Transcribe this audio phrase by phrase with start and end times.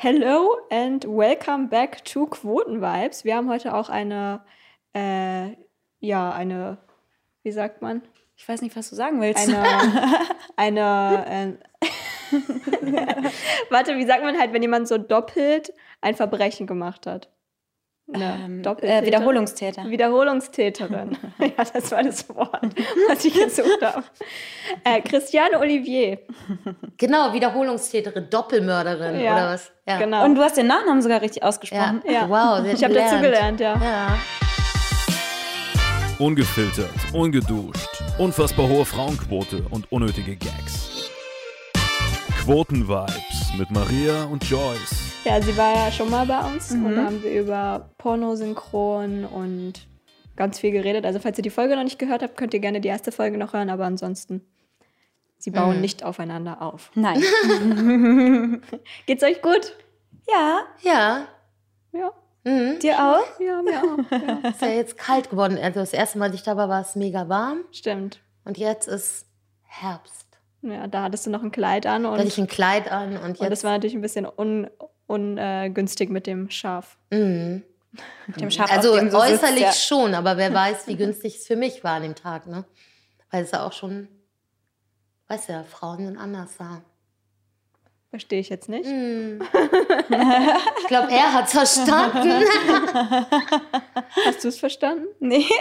[0.00, 3.24] Hello and welcome back to Quotenvibes.
[3.24, 4.44] Wir haben heute auch eine,
[4.94, 5.56] äh,
[5.98, 6.78] ja, eine,
[7.42, 8.02] wie sagt man?
[8.36, 9.48] Ich weiß nicht, was du sagen willst.
[9.48, 9.64] Eine,
[10.56, 12.30] eine, äh,
[13.70, 17.28] warte, wie sagt man halt, wenn jemand so doppelt ein Verbrechen gemacht hat?
[18.12, 19.84] Eine ähm, äh, Wiederholungstäter.
[19.84, 21.18] Wiederholungstäterin.
[21.40, 22.74] ja, das war das Wort,
[23.08, 24.02] was ich gesucht habe.
[24.82, 26.18] Äh, Christiane Olivier.
[26.96, 29.70] Genau, Wiederholungstäterin, Doppelmörderin ja, oder was?
[29.86, 29.98] Ja.
[29.98, 30.24] Genau.
[30.24, 32.02] Und du hast den Nachnamen sogar richtig ausgesprochen.
[32.06, 32.28] Ja, ja.
[32.28, 32.66] wow.
[32.72, 33.74] Ich habe dazu gelernt, ja.
[33.74, 34.18] ja.
[36.18, 41.10] Ungefiltert, ungeduscht, unfassbar hohe Frauenquote und unnötige Gags.
[42.42, 45.07] Quotenvibes mit Maria und Joyce.
[45.24, 46.86] Ja, sie war ja schon mal bei uns mhm.
[46.86, 49.74] und da haben wir über Pornosynchron und
[50.36, 51.04] ganz viel geredet.
[51.04, 53.36] Also falls ihr die Folge noch nicht gehört habt, könnt ihr gerne die erste Folge
[53.36, 54.46] noch hören, aber ansonsten,
[55.36, 55.80] sie bauen mhm.
[55.82, 56.90] nicht aufeinander auf.
[56.94, 57.22] Nein.
[59.06, 59.76] Geht's euch gut?
[60.28, 60.60] Ja.
[60.82, 61.26] Ja.
[61.92, 62.12] Ja.
[62.44, 62.78] Mhm.
[62.78, 63.40] Dir auch?
[63.40, 64.10] Ja, mir auch.
[64.10, 64.48] Ja.
[64.50, 65.58] ist ja jetzt kalt geworden.
[65.60, 67.64] Also das erste Mal, als ich da war, war es mega warm.
[67.72, 68.20] Stimmt.
[68.44, 69.26] Und jetzt ist
[69.62, 70.26] Herbst.
[70.62, 72.04] Ja, da hattest du noch ein Kleid an.
[72.06, 73.40] Und, da hatte ich ein Kleid an und jetzt.
[73.40, 74.68] Und das war natürlich ein bisschen un,
[75.08, 76.96] ungünstig mit dem Schaf.
[77.10, 77.64] Mhm.
[78.26, 79.96] Mit dem Schaf also dem äußerlich sitzt, ja.
[79.96, 82.64] schon, aber wer weiß, wie günstig es für mich war an dem Tag, ne?
[83.30, 84.08] Weil es ja auch schon,
[85.28, 86.82] weißt ja, Frauen sind anders da.
[88.10, 88.88] Verstehe ich jetzt nicht.
[88.88, 89.42] Mm.
[90.80, 92.42] ich glaube, er hat es verstanden.
[94.24, 95.06] Hast du es verstanden?
[95.20, 95.44] Nee.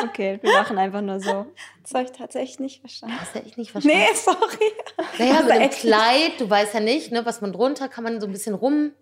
[0.00, 1.46] Okay, wir machen einfach nur so.
[1.82, 3.16] Das habe ich tatsächlich nicht verstanden.
[3.20, 3.98] Hast du echt nicht verstanden?
[3.98, 4.72] Nee, sorry.
[5.18, 8.28] Naja, mit dem Kleid, du weißt ja nicht, ne, was man drunter, kann man so
[8.28, 8.92] ein bisschen rum.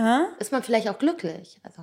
[0.00, 0.24] Uh?
[0.38, 1.60] Ist man vielleicht auch glücklich.
[1.62, 1.82] Also.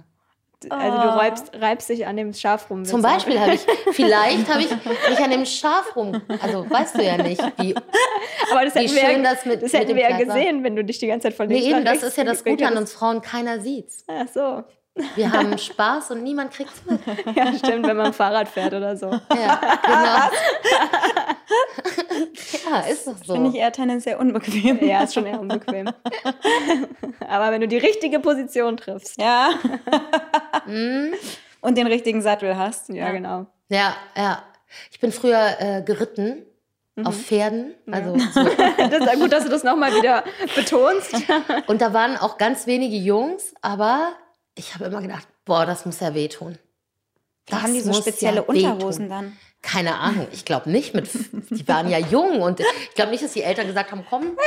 [0.72, 2.86] Also du reibst, reibst dich an dem Schaf rum.
[2.86, 3.62] Zum Beispiel habe ich,
[3.92, 7.76] vielleicht habe ich mich an dem Schaf rum, also weißt du ja nicht, wie,
[8.52, 10.64] Aber das wie schön wir, das mit Das hätten mit wir ja gesehen, war.
[10.64, 12.66] wenn du dich die ganze Zeit von links Nee, eben, das ist ja das Gute
[12.68, 14.04] an uns Frauen, keiner sieht's.
[14.08, 14.64] Ach so.
[15.16, 17.00] Wir haben Spaß und niemand kriegt's mit.
[17.36, 19.08] Ja, stimmt, wenn man Fahrrad fährt oder so.
[19.08, 20.30] Ja, genau.
[22.70, 23.34] ja, ist doch so.
[23.34, 24.86] Finde ich eher tendenziell unbequem.
[24.86, 25.90] Ja, ist schon eher unbequem.
[27.28, 29.20] Aber wenn du die richtige Position triffst.
[29.20, 29.50] Ja.
[30.68, 31.16] Mhm.
[31.62, 32.90] und den richtigen Sattel hast.
[32.90, 33.48] Ja, ja, genau.
[33.70, 34.44] Ja, ja.
[34.92, 36.46] Ich bin früher äh, geritten.
[36.96, 37.08] Mhm.
[37.08, 37.74] Auf Pferden.
[37.92, 38.28] Also ja.
[38.32, 38.44] so.
[38.44, 40.24] das ist gut, dass du das nochmal wieder
[40.56, 41.16] betonst.
[41.66, 44.14] und da waren auch ganz wenige Jungs, aber
[44.56, 46.58] ich habe immer gedacht, boah, das muss ja wehtun.
[47.48, 49.38] Das haben die so spezielle ja Unterhosen dann?
[49.62, 50.94] Keine Ahnung, ich glaube nicht.
[50.94, 51.10] Mit,
[51.50, 54.38] die waren ja jung und ich glaube nicht, dass die Eltern gesagt haben, komm,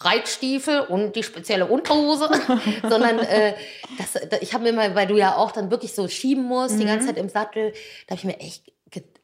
[0.00, 2.28] Reitstiefel und die spezielle Unterhose,
[2.88, 3.54] sondern äh,
[3.98, 6.80] das, ich habe mir mal, weil du ja auch dann wirklich so schieben musst, mhm.
[6.80, 7.08] die ganze mhm.
[7.08, 7.72] Zeit im Sattel,
[8.06, 8.72] da habe ich mir echt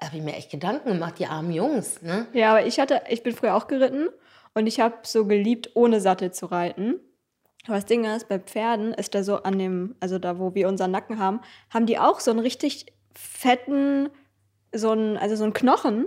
[0.01, 2.03] habe ich mir echt Gedanken gemacht, die armen Jungs.
[2.03, 2.27] Ne?
[2.33, 4.09] Ja, aber ich hatte, ich bin früher auch geritten
[4.53, 7.01] und ich habe so geliebt, ohne Sattel zu reiten.
[7.67, 10.69] Aber das Ding ist, bei Pferden ist da so an dem, also da, wo wir
[10.69, 14.11] unseren Nacken haben, haben die auch so einen richtig fetten,
[14.73, 16.07] so einen, also so einen Knochen.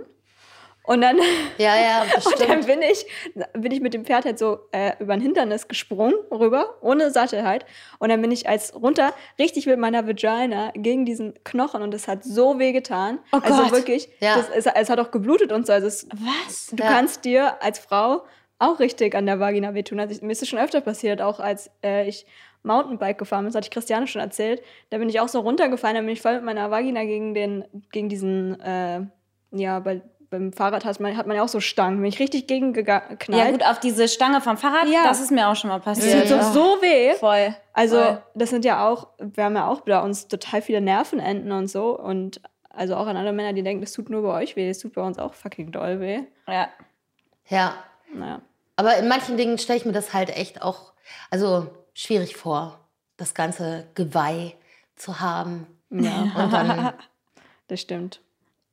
[0.84, 1.18] Und dann,
[1.58, 3.06] ja, ja, und dann bin ich,
[3.52, 7.44] bin ich mit dem Pferd halt so äh, über ein Hindernis gesprungen rüber, ohne Sattel
[7.44, 7.66] halt.
[7.98, 12.08] Und dann bin ich als runter richtig mit meiner Vagina gegen diesen Knochen und es
[12.08, 13.18] hat so weh getan.
[13.32, 13.72] Oh also Gott.
[13.72, 14.36] wirklich, ja.
[14.36, 15.74] das, es, es, hat auch geblutet und so.
[15.74, 16.68] Also es, Was?
[16.68, 16.88] Du ja.
[16.88, 18.24] kannst dir als Frau
[18.58, 20.00] auch richtig an der Vagina wehtun.
[20.00, 22.26] Also mir ist es schon öfter passiert, auch als äh, ich
[22.62, 24.62] Mountainbike gefahren bin, das hatte ich Christiane schon erzählt.
[24.90, 27.64] Da bin ich auch so runtergefallen, da bin ich voll mit meiner Vagina gegen den,
[27.92, 29.00] gegen diesen, äh,
[29.52, 32.46] ja, bei, beim Fahrrad hat man, hat man ja auch so Stangen, bin ich richtig
[32.46, 33.18] gegen geknallt.
[33.28, 35.04] Ja gut, auf diese Stange vom Fahrrad, ja.
[35.04, 36.22] das ist mir auch schon mal passiert.
[36.22, 36.52] Das tut ja.
[36.52, 37.14] so weh.
[37.14, 37.54] Voll.
[37.72, 38.22] Also Voll.
[38.34, 41.98] das sind ja auch, wir haben ja auch bei uns total viele Nervenenden und so
[41.98, 44.78] und also auch an alle Männer, die denken, das tut nur bei euch weh, das
[44.78, 46.20] tut bei uns auch fucking doll weh.
[46.46, 46.68] Ja.
[47.48, 47.74] Ja.
[48.12, 48.40] Naja.
[48.78, 50.92] Aber in manchen Dingen stelle ich mir das halt echt auch,
[51.30, 52.78] also schwierig vor,
[53.16, 54.54] das ganze Geweih
[54.94, 55.66] zu haben.
[55.90, 56.22] Ja.
[56.36, 56.92] Und dann,
[57.66, 58.20] das stimmt.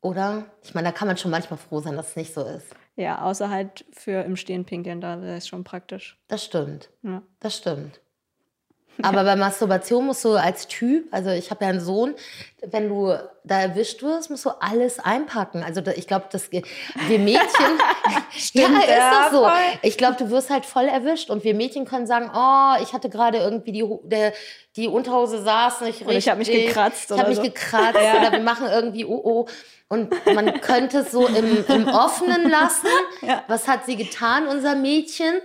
[0.01, 0.45] Oder?
[0.61, 2.67] Ich meine, da kann man schon manchmal froh sein, dass es nicht so ist.
[2.95, 6.19] Ja, außer halt für im Stehen pinkeln, da ist schon praktisch.
[6.27, 6.91] Das stimmt.
[7.01, 7.23] Ja.
[7.39, 7.99] Das stimmt.
[9.01, 12.13] Aber bei Masturbation musst du als Typ, also ich habe ja einen Sohn,
[12.61, 15.63] wenn du da erwischt wirst, musst du alles einpacken.
[15.63, 16.63] Also ich glaube, dass wir
[17.07, 17.45] Mädchen,
[18.37, 19.47] Stimmt, ja, ist doch so.
[19.81, 23.09] Ich glaube, du wirst halt voll erwischt und wir Mädchen können sagen, oh, ich hatte
[23.09, 24.33] gerade irgendwie die, der,
[24.75, 26.07] die Unterhose saß nicht richtig.
[26.07, 27.11] Oder ich habe mich gekratzt.
[27.11, 27.43] Ich habe mich so.
[27.43, 28.19] gekratzt ja.
[28.19, 29.47] oder wir machen irgendwie oh oh.
[29.87, 32.87] Und man könnte es so im, im Offenen lassen.
[33.21, 33.43] Ja.
[33.47, 35.35] Was hat sie getan, unser Mädchen?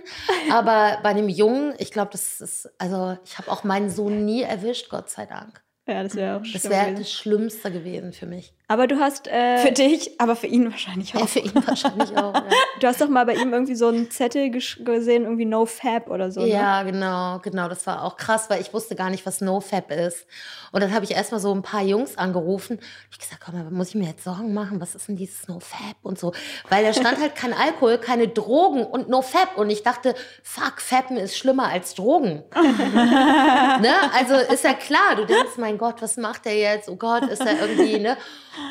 [0.51, 4.41] Aber bei dem Jungen, ich glaube, das ist, also ich habe auch meinen Sohn nie
[4.41, 5.61] erwischt, Gott sei Dank.
[5.91, 8.53] Ja, das wäre auch Das wäre das Schlimmste gewesen für mich.
[8.71, 11.27] Aber du hast, äh, Für dich, aber für ihn wahrscheinlich Ja, auch.
[11.27, 12.33] für ihn wahrscheinlich auch.
[12.33, 12.43] Ja.
[12.79, 16.31] du hast doch mal bei ihm irgendwie so einen Zettel gesehen, irgendwie No Fab oder
[16.31, 16.39] so.
[16.39, 16.47] Ne?
[16.47, 17.67] Ja, genau, genau.
[17.67, 20.25] Das war auch krass, weil ich wusste gar nicht, was NoFap ist.
[20.71, 22.79] Und dann habe ich erstmal so ein paar Jungs angerufen.
[23.11, 24.79] Ich gesagt, komm mal, muss ich mir jetzt Sorgen machen?
[24.79, 26.31] Was ist denn dieses NoFap und so?
[26.69, 29.57] Weil da stand halt kein Alkohol, keine Drogen und NoFap.
[29.57, 32.43] Und ich dachte, fuck, Fappen ist schlimmer als Drogen.
[32.55, 33.93] ne?
[34.17, 36.87] Also ist ja klar, du denkst, mein Gott, was macht der jetzt?
[36.87, 38.15] Oh Gott, ist er irgendwie, ne?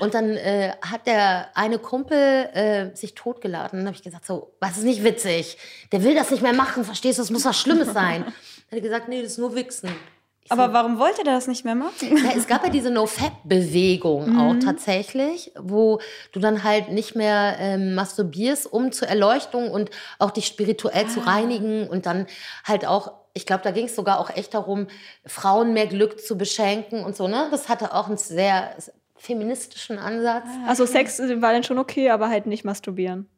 [0.01, 3.81] Und dann äh, hat der eine Kumpel äh, sich totgeladen.
[3.81, 5.57] Dann habe ich gesagt, so, was ist nicht witzig?
[5.93, 7.23] Der will das nicht mehr machen, verstehst du?
[7.23, 8.25] Das muss was Schlimmes sein.
[8.25, 8.33] Dann
[8.71, 9.91] hat er gesagt, nee, das ist nur Wichsen.
[10.43, 11.95] Ich Aber so, warum wollte der das nicht mehr machen?
[12.01, 16.01] ja, es gab ja diese No-Fap-Bewegung auch tatsächlich, wo
[16.33, 21.21] du dann halt nicht mehr ähm, masturbierst, um zur Erleuchtung und auch dich spirituell zu
[21.21, 22.27] reinigen und dann
[22.65, 24.89] halt auch, ich glaube, da ging es sogar auch echt darum,
[25.27, 27.49] Frauen mehr Glück zu beschenken und so, ne?
[27.51, 28.75] Das hatte auch einen sehr
[29.21, 30.47] feministischen Ansatz.
[30.67, 33.29] Also Sex war dann schon okay, aber halt nicht masturbieren.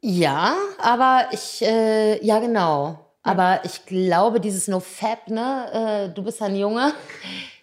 [0.00, 3.00] Ja, aber ich, äh, ja genau.
[3.22, 6.92] Aber ich glaube, dieses No-Fap, ne, äh, du bist ein Junge.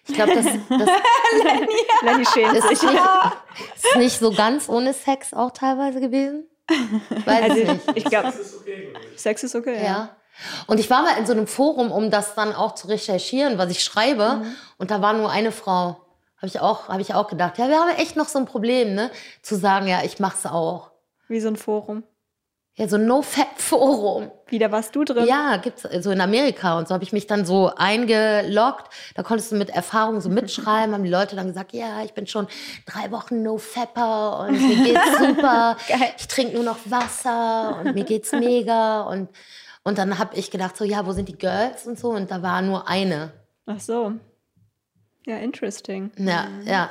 [0.06, 0.88] Ich glaube, das, das
[2.02, 2.82] Lenny schämt ist, sich.
[2.82, 3.00] nicht,
[3.82, 6.44] ist nicht so ganz ohne Sex auch teilweise gewesen.
[7.16, 7.96] Ich weiß Also es nicht.
[7.96, 8.32] ich glaube,
[9.16, 9.76] Sex ist okay.
[9.76, 9.82] Ja.
[9.82, 10.16] Ja.
[10.66, 13.70] Und ich war mal in so einem Forum, um das dann auch zu recherchieren, was
[13.70, 14.44] ich schreibe.
[14.76, 16.03] Und da war nur eine Frau.
[16.44, 18.94] Habe ich, auch- hab ich auch gedacht, ja, wir haben echt noch so ein Problem,
[18.94, 19.10] ne?
[19.40, 20.90] Zu sagen, ja, ich mach's auch.
[21.26, 22.02] Wie so ein Forum.
[22.74, 24.30] Ja, so ein No-Fap-Forum.
[24.48, 25.26] Wieder warst du drin.
[25.26, 28.92] Ja, gibt's so in Amerika und so habe ich mich dann so eingeloggt.
[29.14, 32.26] Da konntest du mit Erfahrung so mitschreiben, haben die Leute dann gesagt, ja, ich bin
[32.26, 32.46] schon
[32.84, 35.78] drei Wochen no Fapper und mir geht's super.
[36.18, 39.30] ich trinke nur noch Wasser und mir geht's mega und
[39.82, 42.42] und dann habe ich gedacht so, ja, wo sind die Girls und so und da
[42.42, 43.32] war nur eine.
[43.64, 44.12] Ach so.
[45.26, 46.12] Ja, interesting.
[46.18, 46.90] Ja, ja.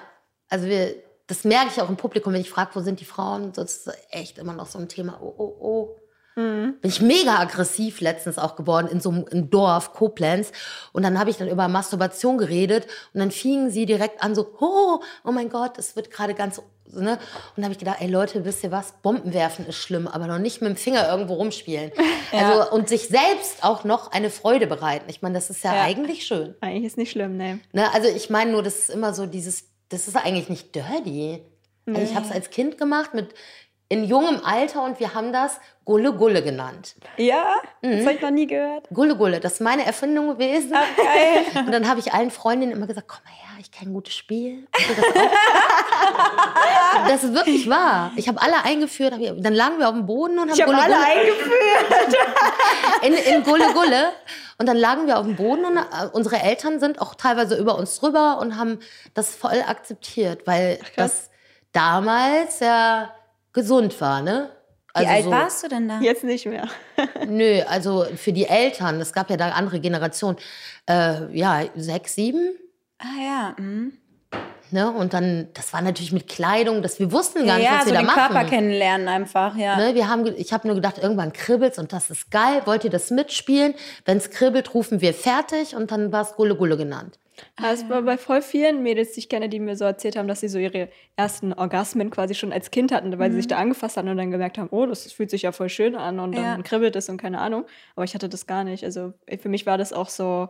[0.50, 0.96] Also wir
[1.28, 3.98] das merke ich auch im Publikum, wenn ich frage, wo sind die Frauen, das ist
[4.10, 5.20] echt immer noch so ein Thema.
[5.22, 6.00] Oh, oh, oh.
[6.36, 10.52] Bin ich mega aggressiv letztens auch geworden in so einem Dorf, Koblenz.
[10.92, 14.56] Und dann habe ich dann über Masturbation geredet und dann fingen sie direkt an so,
[14.60, 16.60] oh, oh mein Gott, es wird gerade ganz,
[17.02, 17.14] ne?
[17.14, 17.20] Und
[17.58, 18.94] dann habe ich gedacht, ey Leute, wisst ihr was?
[19.02, 21.92] Bomben werfen ist schlimm, aber noch nicht mit dem Finger irgendwo rumspielen.
[22.36, 25.06] Also, und sich selbst auch noch eine Freude bereiten.
[25.08, 25.84] Ich meine, das ist ja, Ja.
[25.84, 26.56] eigentlich schön.
[26.62, 27.60] Eigentlich ist nicht schlimm, ne.
[27.74, 27.94] Ne?
[27.94, 31.44] Also ich meine nur, das ist immer so dieses, das ist eigentlich nicht dirty.
[31.86, 33.36] Also ich habe es als Kind gemacht mit
[33.94, 36.96] in jungem Alter und wir haben das Gulle Gulle genannt.
[37.18, 37.58] Ja?
[37.84, 37.92] Mhm.
[37.92, 38.88] Das habe ich noch nie gehört.
[38.92, 40.72] Gulle Gulle, das ist meine Erfindung gewesen.
[40.72, 41.46] Geil.
[41.66, 44.16] Und dann habe ich allen Freundinnen immer gesagt, komm mal her, ich kenne ein gutes
[44.16, 44.68] Spiel.
[44.72, 44.82] Das,
[47.08, 48.12] das ist wirklich wahr.
[48.16, 50.72] Ich habe alle eingeführt, hab dann lagen wir auf dem Boden und haben Ich habe
[50.72, 52.16] Gulle alle Gulle eingeführt.
[53.04, 54.10] in, in Gulle Gulle.
[54.58, 57.78] Und dann lagen wir auf dem Boden und äh, unsere Eltern sind auch teilweise über
[57.78, 58.80] uns drüber und haben
[59.14, 61.30] das voll akzeptiert, weil das
[61.74, 63.12] damals ja
[63.54, 64.50] gesund war, ne?
[64.96, 66.00] Wie alt so, warst du denn da?
[66.02, 66.68] Jetzt nicht mehr.
[67.28, 70.38] Nö, also für die Eltern, es gab ja da andere Generationen,
[70.88, 72.56] äh, ja, sechs, sieben,
[73.04, 73.56] Ah ja.
[73.58, 73.94] Mhm.
[74.72, 74.92] ne?
[74.92, 77.88] Und dann, das war natürlich mit Kleidung, dass wir wussten gar nicht, ja, was so
[77.88, 78.34] wir da den machen.
[78.34, 79.76] Körper kennenlernen einfach, ja.
[79.78, 82.62] Ne, wir haben, ich habe nur gedacht, irgendwann kribbelt's und das ist geil.
[82.66, 83.76] Wollt ihr das mitspielen?
[84.06, 87.20] Wenn's kribbelt, rufen wir fertig und dann war's Gulle Gulle genannt.
[87.62, 90.40] Das war bei voll vielen Mädels, die ich kenne, die mir so erzählt haben, dass
[90.42, 93.98] sie so ihre ersten Orgasmen quasi schon als Kind hatten, weil sie sich da angefasst
[93.98, 96.44] haben und dann gemerkt haben, oh, das fühlt sich ja voll schön an und dann
[96.44, 96.62] Ja.
[96.64, 97.66] kribbelt es und keine Ahnung.
[97.96, 98.84] Aber ich hatte das gar nicht.
[98.84, 100.50] Also für mich war das auch so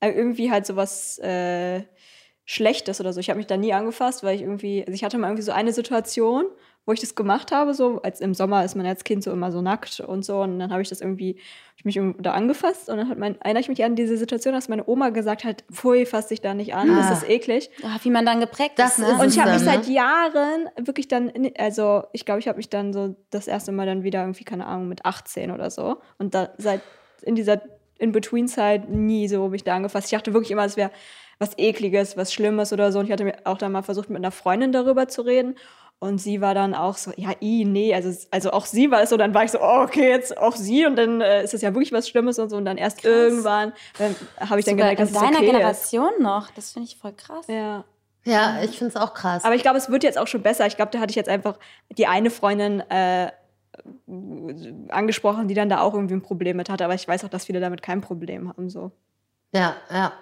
[0.00, 1.82] äh, irgendwie halt so was äh,
[2.44, 3.20] Schlechtes oder so.
[3.20, 5.52] Ich habe mich da nie angefasst, weil ich irgendwie, also ich hatte mal irgendwie so
[5.52, 6.46] eine Situation,
[6.86, 9.52] wo ich das gemacht habe, so als im Sommer ist man als Kind so immer
[9.52, 11.38] so nackt und so und dann habe ich das irgendwie,
[11.76, 14.68] ich mich da angefasst und dann hat mein, erinnere ich mich an diese Situation, dass
[14.68, 17.08] meine Oma gesagt hat, pfui, fass dich da nicht an, Ah.
[17.10, 17.70] das ist eklig.
[17.82, 19.06] Ah, wie man dann geprägt Das ist.
[19.06, 19.18] Ne?
[19.20, 19.92] Und ich habe mich seit ne?
[19.94, 23.86] Jahren wirklich dann, in, also ich glaube, ich habe mich dann so das erste Mal
[23.86, 25.98] dann wieder irgendwie, keine Ahnung, mit 18 oder so.
[26.18, 26.80] Und da seit
[27.22, 27.60] in dieser
[27.98, 30.06] In-Between-Zeit nie so mich da angefasst.
[30.06, 30.90] Ich dachte wirklich immer, es wäre
[31.38, 32.98] was Ekliges, was Schlimmes oder so.
[32.98, 35.54] Und ich hatte mir auch dann mal versucht, mit einer Freundin darüber zu reden.
[36.02, 39.10] Und sie war dann auch so, ja, i, nee, also, also auch sie war es
[39.10, 41.60] so, dann war ich so, oh, okay, jetzt auch sie und dann äh, ist es
[41.60, 42.56] ja wirklich was Schlimmes und so.
[42.56, 45.46] Und dann erst irgendwann ähm, habe ich dann Sogar gemerkt, in dass es deiner okay
[45.46, 46.50] Generation noch.
[46.52, 47.46] Das finde ich voll krass.
[47.48, 47.84] Ja.
[48.24, 49.44] Ja, ich find's auch krass.
[49.44, 50.66] Aber ich glaube, es wird jetzt auch schon besser.
[50.66, 51.58] Ich glaube, da hatte ich jetzt einfach
[51.90, 53.30] die eine Freundin äh,
[54.88, 56.84] angesprochen, die dann da auch irgendwie ein Problem mit hatte.
[56.84, 58.70] Aber ich weiß auch, dass viele damit kein Problem haben.
[58.70, 58.90] So.
[59.52, 60.12] ja, ja.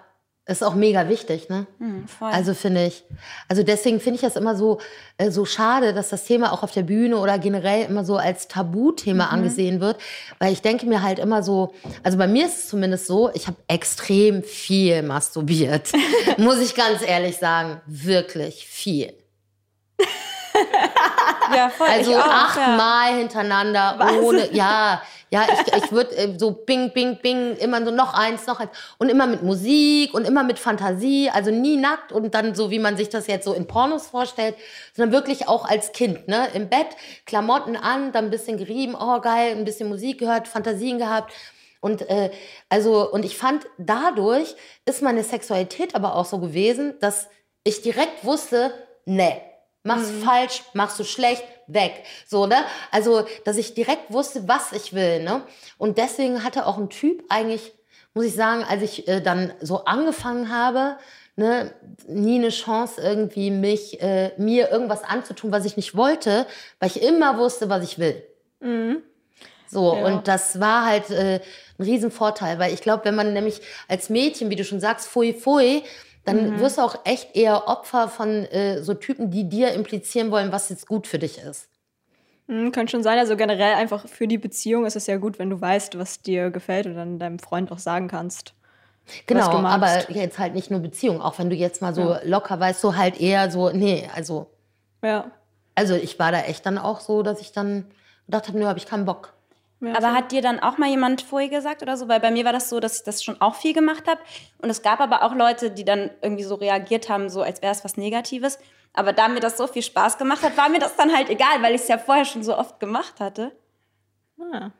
[0.49, 1.67] Ist auch mega wichtig, ne?
[1.77, 2.31] Hm, voll.
[2.31, 3.03] Also finde ich.
[3.47, 4.79] Also deswegen finde ich das immer so,
[5.17, 8.47] äh, so schade, dass das Thema auch auf der Bühne oder generell immer so als
[8.47, 9.97] Tabuthema angesehen wird.
[10.39, 13.45] Weil ich denke mir halt immer so, also bei mir ist es zumindest so, ich
[13.45, 15.91] habe extrem viel masturbiert.
[16.37, 17.79] Muss ich ganz ehrlich sagen.
[17.85, 19.13] Wirklich viel.
[21.55, 21.87] Ja, voll.
[21.87, 22.31] Also auch, ja.
[22.31, 25.01] achtmal hintereinander, ohne, ja,
[25.31, 28.71] ja, ich, ich würde äh, so bing, bing, bing, immer so noch eins, noch eins.
[28.97, 32.79] Und immer mit Musik und immer mit Fantasie, also nie nackt und dann so, wie
[32.79, 34.55] man sich das jetzt so in Pornos vorstellt,
[34.95, 36.47] sondern wirklich auch als Kind, ne?
[36.53, 36.87] Im Bett,
[37.25, 41.33] Klamotten an, dann ein bisschen gerieben, oh geil, ein bisschen Musik gehört, Fantasien gehabt.
[41.81, 42.31] Und äh,
[42.67, 47.29] also, und ich fand, dadurch ist meine Sexualität aber auch so gewesen, dass
[47.63, 48.73] ich direkt wusste,
[49.83, 52.03] ne, machst falsch, machst du schlecht, weg.
[52.27, 52.57] So, ne?
[52.91, 55.43] Also, dass ich direkt wusste, was ich will, ne?
[55.77, 57.71] Und deswegen hatte auch ein Typ eigentlich,
[58.13, 60.97] muss ich sagen, als ich äh, dann so angefangen habe,
[61.35, 61.73] ne,
[62.07, 66.45] nie eine Chance irgendwie mich, äh, mir irgendwas anzutun, was ich nicht wollte,
[66.79, 68.23] weil ich immer wusste, was ich will.
[69.67, 70.05] So, Ja.
[70.05, 71.39] und das war halt äh,
[71.77, 75.33] ein Riesenvorteil, weil ich glaube, wenn man nämlich als Mädchen, wie du schon sagst, pfui,
[75.33, 75.83] pfui,
[76.25, 80.51] dann wirst du auch echt eher Opfer von äh, so Typen, die dir implizieren wollen,
[80.51, 81.69] was jetzt gut für dich ist.
[82.47, 85.49] Hm, könnte schon sein, also generell einfach für die Beziehung ist es ja gut, wenn
[85.49, 88.53] du weißt, was dir gefällt und dann deinem Freund auch sagen kannst.
[89.25, 92.81] Genau, aber jetzt halt nicht nur Beziehung, auch wenn du jetzt mal so locker weißt,
[92.81, 94.47] so halt eher so, nee, also,
[95.03, 95.31] Ja.
[95.75, 97.85] also ich war da echt dann auch so, dass ich dann
[98.25, 99.33] gedacht habe, nö, habe ich keinen Bock.
[99.81, 100.13] Ja Aber voll.
[100.13, 102.07] hat dir dann auch mal jemand vorher gesagt oder so?
[102.07, 104.19] Weil bei mir war das so, dass ich das schon auch viel gemacht habe.
[104.61, 107.71] Und es gab aber auch Leute, die dann irgendwie so reagiert haben, so als wäre
[107.71, 108.59] es was Negatives.
[108.93, 111.61] Aber da mir das so viel Spaß gemacht hat, war mir das dann halt egal,
[111.61, 113.51] weil ich es ja vorher schon so oft gemacht hatte.
[114.39, 114.71] Ah.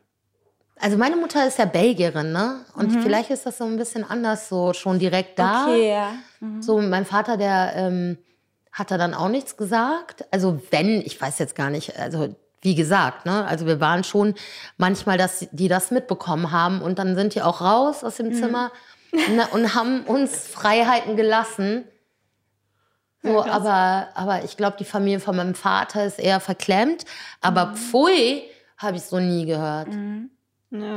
[0.82, 2.66] Also meine Mutter ist ja Belgierin, ne?
[2.74, 5.66] Und vielleicht ist das so ein bisschen anders, so schon direkt da.
[5.66, 6.14] Okay, ja.
[6.62, 8.18] So, mein Vater, der ähm,
[8.72, 10.26] hat da dann auch nichts gesagt.
[10.32, 14.36] Also wenn, ich weiß jetzt gar nicht, also wie gesagt, ne, also wir waren schon
[14.78, 18.72] manchmal, dass die das mitbekommen haben und dann sind die auch raus aus dem Zimmer
[19.12, 21.86] ne, und haben uns Freiheiten gelassen.
[23.22, 27.06] So, aber, aber ich glaube, die Familie von meinem Vater ist eher verklemmt.
[27.42, 28.44] Aber Pfui
[28.78, 29.90] habe ich so nie gehört.
[30.72, 30.96] Ja.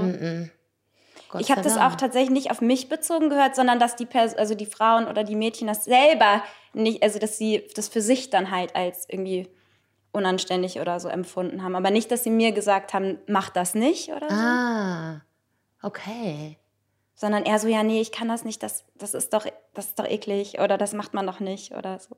[1.29, 4.37] Gott Ich habe das auch tatsächlich nicht auf mich bezogen gehört, sondern dass die Pers
[4.37, 6.43] also die Frauen oder die Mädchen das selber
[6.75, 9.49] nicht, also dass sie das für sich dann halt als irgendwie
[10.13, 11.75] unanständig oder so empfunden haben.
[11.75, 14.35] Aber nicht, dass sie mir gesagt haben, mach das nicht oder so.
[14.37, 15.23] Ah,
[15.83, 16.59] okay.
[17.15, 19.99] Sondern eher so, ja, nee, ich kann das nicht, das, das ist doch, das ist
[19.99, 22.17] doch eklig oder das macht man doch nicht oder so.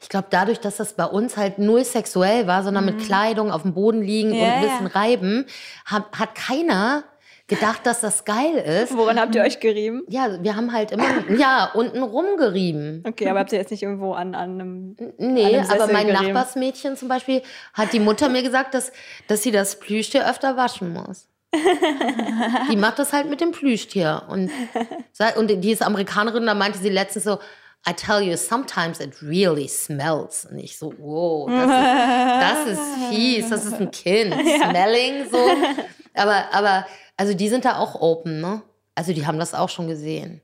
[0.00, 3.62] Ich glaube, dadurch, dass das bei uns halt null sexuell war, sondern mit Kleidung auf
[3.62, 4.92] dem Boden liegen und Ja, ein bisschen ja.
[4.92, 5.46] reiben,
[5.84, 7.04] hat, hat keiner
[7.46, 8.96] gedacht, dass das geil ist.
[8.96, 10.02] Woran habt ihr euch gerieben?
[10.08, 13.02] Ja, wir haben halt immer, ja, unten rumgerieben.
[13.06, 14.96] Okay, aber habt ihr jetzt nicht irgendwo an, an einem.
[15.18, 16.32] Nee, An einem aber mein gerieben.
[16.32, 17.42] Nachbarsmädchen zum Beispiel
[17.74, 18.92] hat die Mutter mir gesagt, dass,
[19.28, 21.28] dass sie das Plüschtier öfter waschen muss.
[22.70, 24.22] die macht das halt mit dem Plüschtier.
[24.28, 24.50] Und,
[25.36, 27.38] und die ist Amerikanerin, da meinte sie letztens so,
[27.86, 30.46] I tell you, sometimes it really smells.
[30.50, 34.34] Und ich so, wow, das ist, das ist fies, das ist ein Kind.
[34.34, 35.38] Smelling so.
[36.14, 38.62] Aber, aber, also die sind da auch open, ne?
[38.94, 40.40] Also die haben das auch schon gesehen.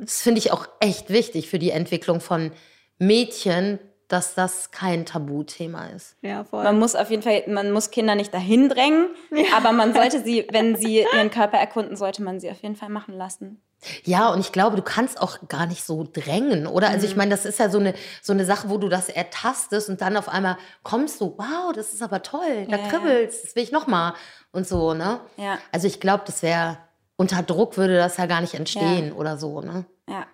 [0.00, 2.52] Das finde ich auch echt wichtig für die Entwicklung von
[2.98, 3.78] Mädchen,
[4.08, 6.16] dass das kein Tabuthema ist.
[6.22, 6.64] Ja, voll.
[6.64, 9.08] Man muss auf jeden Fall, man muss Kinder nicht dahin drängen,
[9.54, 12.88] aber man sollte sie, wenn sie ihren Körper erkunden, sollte man sie auf jeden Fall
[12.88, 13.60] machen lassen.
[14.04, 16.88] Ja, und ich glaube, du kannst auch gar nicht so drängen, oder?
[16.90, 17.18] Also ich Mhm.
[17.18, 20.16] meine, das ist ja so eine, so eine Sache, wo du das ertastest und dann
[20.16, 22.88] auf einmal kommst du, wow, das ist aber toll, da Ja.
[22.88, 24.14] kribbelt's, das will ich noch mal
[24.50, 25.20] und so, ne?
[25.36, 25.58] Ja.
[25.70, 26.78] Also ich glaube, das wäre,
[27.16, 29.84] unter Druck würde das ja gar nicht entstehen oder so, ne?
[30.08, 30.26] Ja.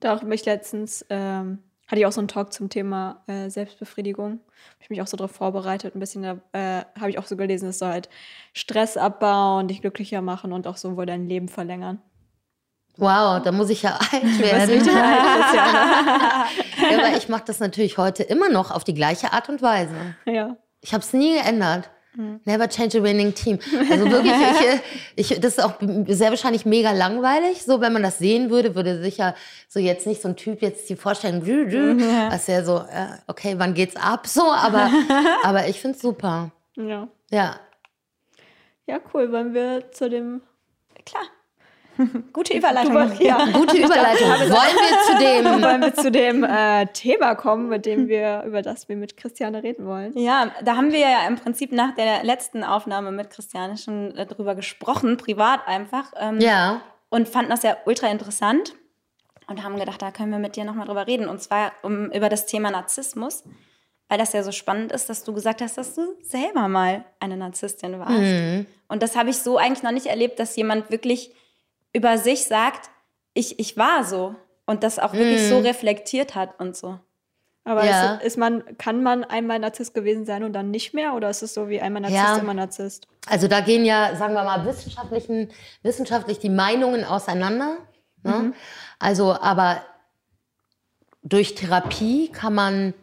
[0.00, 4.40] Da auch mich letztens ähm, hatte ich auch so einen Talk zum Thema äh, Selbstbefriedigung.
[4.40, 5.94] Hab ich mich auch so darauf vorbereitet.
[5.94, 8.08] Ein bisschen da äh, habe ich auch so gelesen, es soll halt
[8.54, 12.00] Stress abbauen, dich glücklicher machen und auch so wohl dein Leben verlängern.
[12.96, 14.70] Wow, da muss ich ja alt werden.
[14.70, 14.94] ist, ja.
[16.90, 19.94] Ja, aber ich mache das natürlich heute immer noch auf die gleiche Art und Weise.
[20.26, 20.56] ja.
[20.82, 21.90] Ich habe es nie geändert.
[22.44, 23.58] Never change a winning team.
[23.90, 24.32] Also wirklich,
[25.16, 25.74] ich, äh, ich, das ist auch
[26.08, 27.62] sehr wahrscheinlich mega langweilig.
[27.62, 29.34] So, wenn man das sehen würde, würde sicher
[29.68, 31.96] so jetzt nicht so ein Typ jetzt die vorstellen, dü, dü,
[32.30, 34.26] was ja so, äh, okay, wann geht's ab?
[34.26, 34.90] So, aber,
[35.44, 36.50] aber ich find's super.
[36.76, 37.08] ja.
[37.30, 37.56] Ja.
[38.86, 39.30] Ja, cool.
[39.30, 40.42] Wollen wir zu dem.
[41.06, 41.22] Klar.
[42.32, 42.94] Gute Überleitung.
[42.94, 43.44] Du- ja.
[43.52, 44.28] Gute Überleitung.
[44.28, 45.62] Wollen wir zu dem.
[45.62, 49.62] Wollen wir zu dem äh, Thema kommen, mit dem wir, über das wir mit Christiane
[49.62, 50.16] reden wollen?
[50.16, 54.26] Ja, da haben wir ja im Prinzip nach der letzten Aufnahme mit Christiane schon äh,
[54.26, 56.12] drüber gesprochen, privat einfach.
[56.18, 56.80] Ähm, Ja.
[57.08, 58.74] Und fanden das ja ultra interessant
[59.48, 61.28] und haben gedacht, da können wir mit dir nochmal drüber reden.
[61.28, 63.42] Und zwar um, über das Thema Narzissmus,
[64.08, 67.36] weil das ja so spannend ist, dass du gesagt hast, dass du selber mal eine
[67.36, 68.66] Narzisstin warst.
[68.88, 71.32] Und das habe ich so eigentlich noch nicht erlebt, dass jemand wirklich
[71.92, 72.90] über sich sagt,
[73.34, 74.34] ich, ich war so.
[74.66, 77.00] Und das auch wirklich so reflektiert hat und so.
[77.64, 78.16] Aber Ja.
[78.16, 81.14] ist, ist man, kann man einmal Narzisst gewesen sein und dann nicht mehr?
[81.14, 82.38] Oder ist es so wie einmal Narzisst, Ja.
[82.38, 83.08] immer Narzisst?
[83.28, 85.50] Also da gehen ja, sagen wir mal, wissenschaftlichen,
[85.82, 87.78] wissenschaftlich die Meinungen auseinander.
[88.22, 88.52] Ne?
[88.98, 89.82] Also, aber
[91.22, 92.94] durch Therapie kann man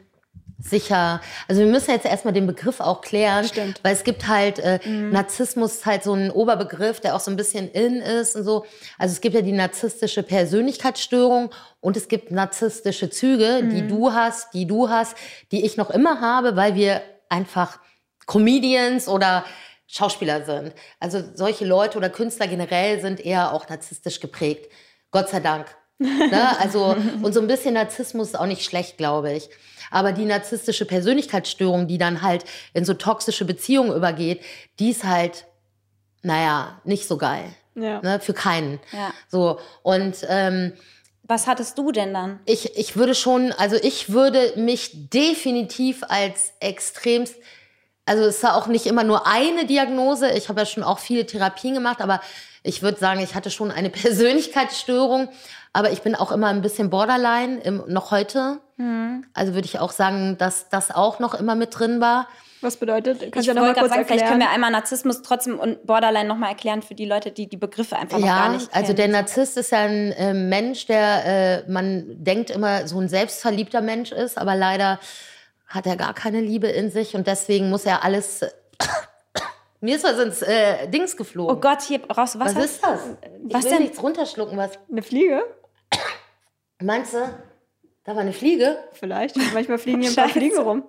[0.60, 3.80] sicher, also wir müssen jetzt erstmal den Begriff auch klären, Stimmt.
[3.84, 7.38] weil es gibt halt, äh, Narzissmus ist halt so ein Oberbegriff, der auch so ein
[7.38, 8.66] bisschen in ist und so.
[8.98, 14.54] Also es gibt ja die narzisstische Persönlichkeitsstörung und es gibt narzisstische Züge, die du hast,
[14.54, 15.16] die du hast,
[15.52, 17.80] die ich noch immer habe, weil wir einfach
[18.26, 19.46] Comedians oder
[19.86, 20.74] Schauspieler sind.
[21.00, 24.70] Also solche Leute oder Künstler generell sind eher auch narzisstisch geprägt.
[25.12, 25.68] Gott sei Dank.
[26.00, 26.60] Ne?
[26.60, 29.50] Also, und so ein bisschen Narzissmus ist auch nicht schlecht, glaube ich.
[29.90, 34.42] Aber die narzisstische Persönlichkeitsstörung, die dann halt in so toxische Beziehungen übergeht,
[34.80, 35.46] die ist halt,
[36.24, 37.46] naja, nicht so geil.
[37.76, 38.02] Ja.
[38.02, 38.20] Ne?
[38.20, 38.80] Für keinen.
[38.92, 39.14] Ja.
[39.30, 39.60] So.
[39.84, 40.74] Und ähm,
[41.24, 42.40] Was hattest du denn dann?
[42.46, 47.36] ich, ich würde schon, also ich würde mich definitiv als extremst,
[48.08, 51.26] also es ja auch nicht immer nur eine Diagnose, ich habe ja schon auch viele
[51.26, 52.22] Therapien gemacht, aber
[52.64, 53.90] ich würde sagen, ich hatte schon eine
[54.52, 55.30] Persönlichkeitsstörung,
[55.74, 58.60] aber ich bin auch immer ein bisschen borderline, im, noch heute.
[59.34, 62.28] Also würde ich auch sagen, dass das auch noch immer mit drin war.
[62.62, 63.20] Was bedeutet?
[63.20, 64.40] Kannst Ich du ja noch mal kurz sagen, vielleicht können erklären?
[64.40, 68.18] wir einmal Narzissmus trotzdem und Borderline nochmal erklären für die Leute, die die Begriffe einfach
[68.20, 69.14] noch gar Ja, nicht also der kennen.
[69.14, 71.26] Narzisst ist ja ein äh, Mensch, der,
[71.68, 75.00] äh, man denkt immer, so ein selbstverliebter Mensch ist, aber leider
[75.68, 78.42] hat er gar keine Liebe in sich und deswegen muss er alles.
[79.82, 81.56] Mir ist was ins äh, Dings geflogen.
[81.56, 82.40] Oh Gott, hier raus.
[82.40, 83.00] Was, was ist das?
[83.44, 83.84] Was ich will denn?
[83.84, 84.58] nichts runterschlucken.
[84.58, 85.44] Was Eine Fliege?
[86.82, 87.18] meinst du?
[88.04, 88.78] Da war eine Fliege.
[88.94, 89.36] Vielleicht.
[89.54, 90.30] Manchmal fliegen hier ein paar.
[90.30, 90.84] Fliegen rum.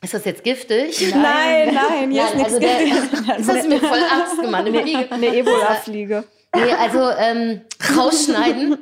[0.00, 1.12] Ist das jetzt giftig?
[1.12, 3.26] Nein, nein, hier ist Nein, nichts also der, Giftiges.
[3.46, 4.66] das hast mir voll Angst gemacht.
[4.66, 5.10] Eine.
[5.10, 6.24] Eine Ebola-Fliege.
[6.54, 7.60] Nee, also ähm,
[7.96, 8.78] rausschneiden,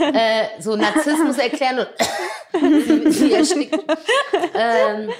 [0.00, 3.74] äh, so Narzissmus erklären und sie, sie erstickt.
[4.54, 5.10] Ähm,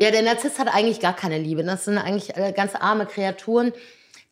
[0.00, 1.62] ja, der Narzisst hat eigentlich gar keine Liebe.
[1.64, 3.72] Das sind eigentlich äh, ganz arme Kreaturen,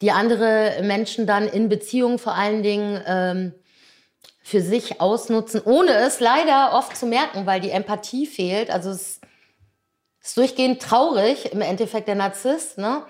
[0.00, 3.54] die andere Menschen dann in Beziehungen vor allen Dingen ähm,
[4.42, 8.70] für sich ausnutzen, ohne es leider oft zu merken, weil die Empathie fehlt.
[8.70, 9.20] Also es
[10.22, 13.02] ist durchgehend traurig im Endeffekt der Narzisst, ne?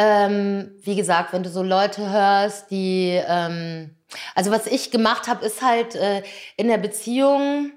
[0.00, 3.96] Ähm, wie gesagt, wenn du so Leute hörst, die, ähm,
[4.36, 6.22] also was ich gemacht habe, ist halt äh,
[6.56, 7.72] in der Beziehung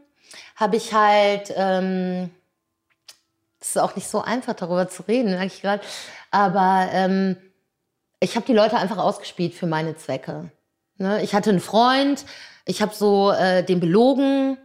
[0.55, 2.29] habe ich halt, ähm,
[3.59, 5.81] es ist auch nicht so einfach darüber zu reden, merke ich gerade,
[6.29, 7.37] aber ähm,
[8.19, 10.51] ich habe die Leute einfach ausgespielt für meine Zwecke.
[10.97, 11.23] Ne?
[11.23, 12.23] Ich hatte einen Freund,
[12.65, 14.59] ich habe so äh, den belogen,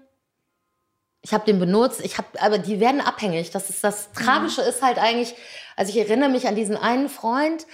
[1.22, 3.50] ich habe den benutzt, ich habe, aber die werden abhängig.
[3.50, 5.34] Das ist das Tragische ist halt eigentlich,
[5.76, 7.66] also ich erinnere mich an diesen einen Freund,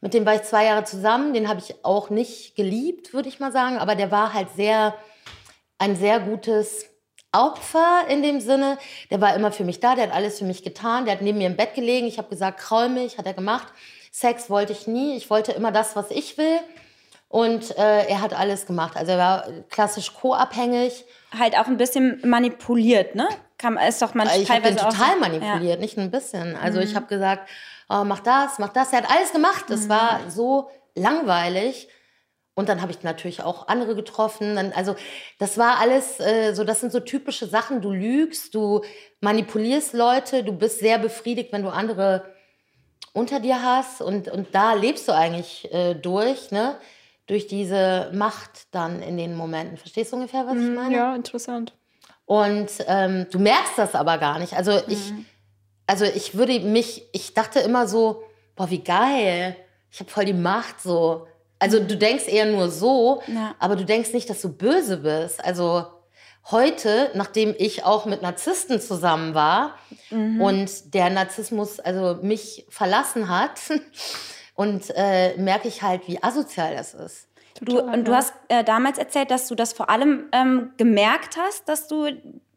[0.00, 3.40] mit dem war ich zwei Jahre zusammen, den habe ich auch nicht geliebt, würde ich
[3.40, 4.94] mal sagen, aber der war halt sehr,
[5.78, 6.86] ein sehr gutes
[7.32, 8.78] Opfer in dem Sinne.
[9.10, 11.38] Der war immer für mich da, der hat alles für mich getan, der hat neben
[11.38, 13.66] mir im Bett gelegen, ich habe gesagt, kraul mich, hat er gemacht.
[14.12, 16.60] Sex wollte ich nie, ich wollte immer das, was ich will.
[17.28, 18.96] Und äh, er hat alles gemacht.
[18.96, 21.04] Also er war klassisch co-abhängig.
[21.38, 23.28] Halt auch ein bisschen manipuliert, ne?
[23.58, 26.56] Kann, ist doch manchmal Ich habe den total so- manipuliert, nicht nur ein bisschen.
[26.56, 27.48] Also ich habe gesagt,
[27.88, 28.92] oh, mach das, mach das.
[28.92, 29.64] Er hat alles gemacht.
[29.68, 31.88] Das war so langweilig.
[32.54, 34.56] Und dann habe ich natürlich auch andere getroffen.
[34.56, 34.96] Dann, also
[35.38, 37.80] das war alles äh, so, das sind so typische Sachen.
[37.80, 38.82] Du lügst, du
[39.20, 42.34] manipulierst Leute, du bist sehr befriedigt, wenn du andere
[43.12, 44.00] unter dir hast.
[44.00, 46.76] Und, und da lebst du eigentlich äh, durch, ne?
[47.26, 49.76] Durch diese Macht dann in den Momenten.
[49.76, 50.96] Verstehst du ungefähr, was ich meine?
[50.96, 51.74] Ja, interessant.
[52.28, 54.52] Und ähm, du merkst das aber gar nicht.
[54.52, 55.14] Also ich,
[55.86, 58.22] also ich würde mich, ich dachte immer so,
[58.54, 59.56] boah, wie geil.
[59.90, 61.26] Ich habe voll die Macht so.
[61.58, 63.54] Also du denkst eher nur so, Ja.
[63.58, 65.42] aber du denkst nicht, dass du böse bist.
[65.42, 65.86] Also
[66.50, 69.78] heute, nachdem ich auch mit Narzissten zusammen war
[70.10, 73.58] und der Narzissmus also mich verlassen hat,
[74.54, 77.27] und äh, merke ich halt, wie asozial das ist.
[77.60, 78.18] Du, Total, und du ja.
[78.18, 82.08] hast äh, damals erzählt, dass du das vor allem ähm, gemerkt hast, dass du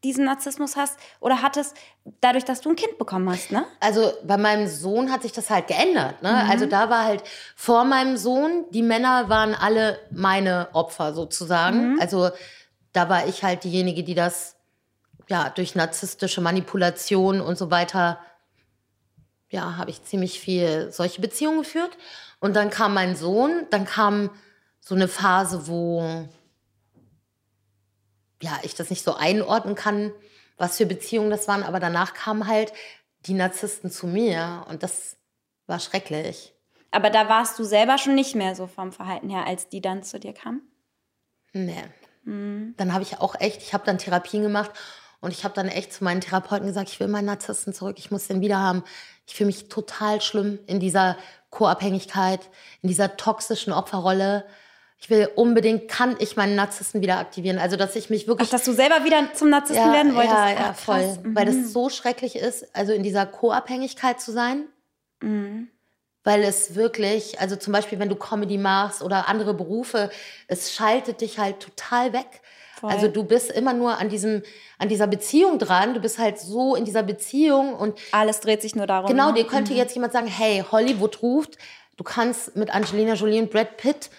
[0.04, 1.76] diesen Narzissmus hast oder hattest,
[2.22, 3.66] dadurch, dass du ein Kind bekommen hast, ne?
[3.80, 6.24] Also bei meinem Sohn hat sich das halt geändert.
[6.24, 6.46] Ne?
[6.50, 7.24] Also da war halt
[7.56, 12.00] vor meinem Sohn, die Männer waren alle meine Opfer sozusagen.
[12.00, 12.30] Also
[12.94, 14.56] da war ich halt diejenige, die das
[15.28, 18.20] ja durch narzisstische Manipulation und so weiter,
[19.50, 21.98] ja, habe ich ziemlich viel solche Beziehungen geführt.
[22.40, 24.32] Und dann kam mein Sohn, dann kam
[24.82, 26.28] so eine Phase, wo
[28.42, 30.12] ja, ich das nicht so einordnen kann,
[30.58, 32.74] was für Beziehungen das waren, aber danach kamen halt
[33.26, 35.16] die Narzissten zu mir und das
[35.68, 36.54] war schrecklich.
[36.90, 40.04] Aber da warst du selber schon nicht mehr so vom Verhalten her, als die dann
[40.04, 40.62] zu dir kamen.
[41.54, 41.84] Nee.
[42.24, 44.72] Dann habe ich auch echt, ich habe dann Therapien gemacht
[45.22, 48.12] und ich habe dann echt zu meinen Therapeuten gesagt, ich will meinen Narzissten zurück, ich
[48.12, 48.84] muss den wieder haben.
[49.26, 51.18] Ich fühle mich total schlimm in dieser
[51.50, 52.50] Co-Abhängigkeit,
[52.82, 54.46] in dieser toxischen Opferrolle.
[55.04, 57.58] Ich will unbedingt, kann ich meinen Narzissten wieder aktivieren.
[57.58, 60.34] Also, dass ich mich wirklich Ach, dass du selber wieder zum Narzissten werden wolltest?
[60.36, 61.18] ja, Ach, ja, voll.
[61.24, 61.64] Weil Mhm.
[61.64, 64.66] das so schrecklich ist, also in dieser Co-Abhängigkeit zu sein.
[65.22, 65.70] Mhm.
[66.24, 70.12] Weil es wirklich, also zum Beispiel, wenn du Comedy machst oder andere Berufe,
[70.48, 72.28] es schaltet dich halt total weg.
[72.80, 72.92] Voll.
[72.92, 74.44] Also du bist immer nur an diesem,
[74.78, 75.96] an dieser Beziehung dran.
[75.96, 79.08] Du bist halt so in dieser Beziehung und Alles dreht sich nur darum.
[79.10, 79.34] Genau, ne?
[79.34, 81.58] dir könnte jetzt jemand sagen, hey, Hollywood ruft,
[81.98, 84.12] du kannst mit Angelina Jolie und Brad Pitt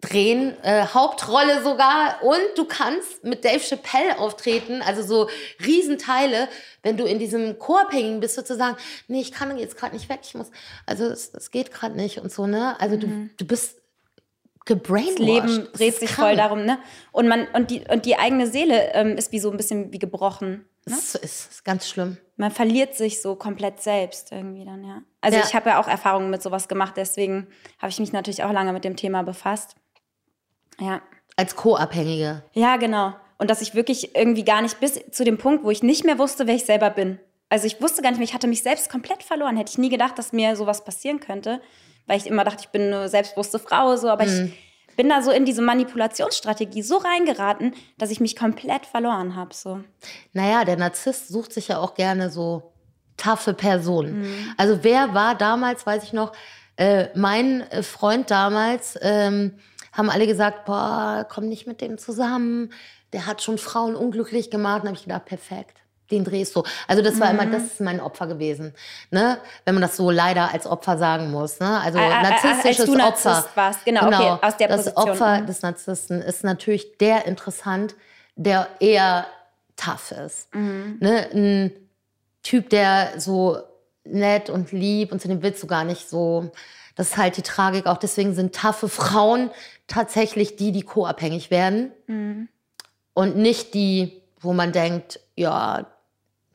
[0.00, 5.28] drehen, äh, Hauptrolle sogar, und du kannst mit Dave Chappelle auftreten, also so
[5.64, 6.48] Riesenteile,
[6.82, 8.76] wenn du in diesem Co-Abhängigen bist, sozusagen,
[9.08, 10.50] nee, ich kann jetzt gerade nicht weg, ich muss,
[10.84, 12.78] also es, es geht gerade nicht und so, ne?
[12.78, 13.80] Also du, du bist
[14.66, 15.18] gebrainwashed.
[15.18, 15.26] Mhm.
[15.26, 16.78] Das Leben dreht sich voll darum, ne?
[17.12, 19.98] Und man und die und die eigene Seele ähm, ist wie so ein bisschen wie
[19.98, 20.66] gebrochen.
[20.84, 20.94] Ne?
[20.96, 22.18] Das ist, ist ganz schlimm.
[22.36, 25.02] Man verliert sich so komplett selbst irgendwie dann, ja.
[25.20, 25.44] Also Ja.
[25.46, 27.46] ich habe ja auch Erfahrungen mit sowas gemacht, deswegen
[27.78, 29.76] habe ich mich natürlich auch lange mit dem Thema befasst.
[30.80, 31.02] Ja.
[31.36, 32.42] Als Co-Abhängige.
[32.52, 33.14] Ja, genau.
[33.38, 36.18] Und dass ich wirklich irgendwie gar nicht bis zu dem Punkt, wo ich nicht mehr
[36.18, 37.18] wusste, wer ich selber bin.
[37.48, 39.56] Also ich wusste gar nicht mehr, ich hatte mich selbst komplett verloren.
[39.56, 41.60] Hätte ich nie gedacht, dass mir sowas passieren könnte,
[42.06, 44.08] weil ich immer dachte, ich bin eine selbstbewusste Frau, so.
[44.08, 44.52] Aber ich
[44.96, 49.80] bin da so in diese Manipulationsstrategie so reingeraten, dass ich mich komplett verloren habe, so.
[50.32, 52.72] Naja, der Narzisst sucht sich ja auch gerne so
[53.16, 54.54] taffe Personen.
[54.56, 56.32] Also wer war damals, weiß ich noch,
[56.76, 59.58] äh, mein äh, Freund damals, ähm,
[59.96, 62.72] haben alle gesagt, boah, komm nicht mit dem zusammen.
[63.12, 64.82] Der hat schon Frauen unglücklich gemacht.
[64.82, 65.78] Und habe ich gedacht, perfekt.
[66.10, 66.62] Den drehst du.
[66.86, 68.72] Also das war immer, das ist mein Opfer gewesen.
[69.10, 69.38] Ne?
[69.64, 71.58] Wenn man das so leider als Opfer sagen muss.
[71.58, 71.80] Ne?
[71.80, 73.50] Also ä- narzisstisches als du Narzisst Opfer.
[73.56, 75.46] warst, genau, okay, aus der das Position, Opfer mhm.
[75.46, 77.96] des Narzissten ist natürlich der interessant,
[78.36, 79.26] der eher
[79.76, 80.54] tough ist.
[80.54, 80.98] Mhm.
[81.00, 81.28] Ne?
[81.32, 81.72] Ein
[82.44, 83.58] Typ, der so
[84.04, 86.52] nett und lieb und zu dem willst du gar nicht so.
[86.96, 87.86] Das ist halt die Tragik.
[87.86, 89.50] Auch deswegen sind taffe Frauen
[89.86, 91.92] tatsächlich die, die co-abhängig werden.
[92.08, 92.48] Mhm.
[93.14, 95.86] Und nicht die, wo man denkt, ja,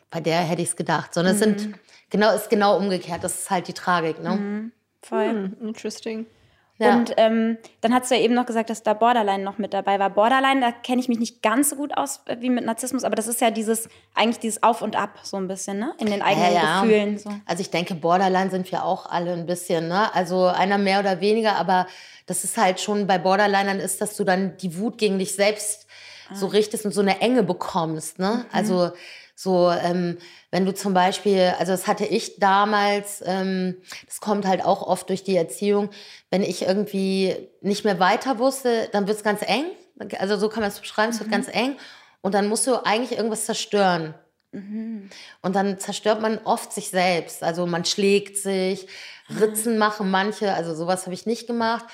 [0.09, 1.13] bei der hätte ich es gedacht.
[1.13, 1.57] Sondern es Mhm.
[1.59, 1.75] sind
[2.09, 3.23] genau, ist genau umgekehrt.
[3.23, 4.21] Das ist halt die Tragik.
[4.21, 4.71] Ne?
[5.01, 5.29] Voll.
[5.29, 6.25] Hm, interesting.
[6.81, 6.95] Ja.
[6.95, 9.99] Und ähm, dann hast du ja eben noch gesagt, dass da Borderline noch mit dabei
[9.99, 10.09] war.
[10.09, 13.15] Borderline, da kenne ich mich nicht ganz so gut aus äh, wie mit Narzissmus, aber
[13.15, 15.93] das ist ja dieses, eigentlich dieses Auf und Ab so ein bisschen, ne?
[15.99, 16.81] In den eigenen Ja, ja.
[16.81, 17.17] Gefühlen.
[17.19, 17.29] So.
[17.45, 20.13] Also ich denke, Borderline sind wir auch alle ein bisschen, ne?
[20.15, 21.85] Also einer mehr oder weniger, aber
[22.25, 25.87] das ist halt schon bei Borderlinern ist, dass du dann die Wut gegen dich selbst
[26.33, 28.45] so richtest und so eine Enge bekommst, ne?
[28.51, 28.91] Also
[29.35, 30.17] so, ähm,
[30.51, 35.09] wenn du zum Beispiel, also das hatte ich damals, ähm, das kommt halt auch oft
[35.09, 35.89] durch die Erziehung,
[36.29, 39.65] wenn ich irgendwie nicht mehr weiter wusste, dann wird es ganz eng.
[40.19, 41.77] Also so kann man es beschreiben, es wird ganz eng.
[42.21, 44.13] Und dann musst du eigentlich irgendwas zerstören.
[45.41, 47.41] Und dann zerstört man oft sich selbst.
[47.41, 48.87] Also man schlägt sich,
[49.29, 51.85] Ritzen machen manche, also sowas habe ich nicht gemacht.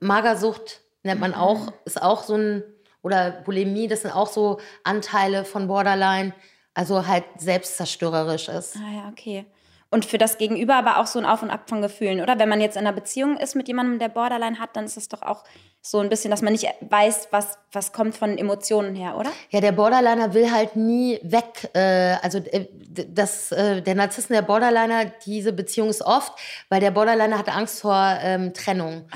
[0.00, 2.62] Magersucht nennt man auch, ist auch so ein,
[3.02, 6.34] oder Bulimie, das sind auch so Anteile von Borderline.
[6.74, 8.76] Also halt selbstzerstörerisch ist.
[8.76, 9.46] Ah ja, okay.
[9.90, 12.36] Und für das Gegenüber aber auch so ein Auf und Ab von Gefühlen, oder?
[12.40, 15.08] Wenn man jetzt in einer Beziehung ist mit jemandem, der Borderline hat, dann ist es
[15.08, 15.44] doch auch
[15.82, 19.30] so ein bisschen, dass man nicht weiß, was, was kommt von Emotionen her, oder?
[19.50, 21.70] Ja, der Borderliner will halt nie weg.
[21.74, 22.66] Äh, also äh,
[23.08, 26.32] das, äh, der Narzissten, der Borderliner, diese Beziehung ist oft,
[26.70, 29.06] weil der Borderliner hat Angst vor ähm, Trennung.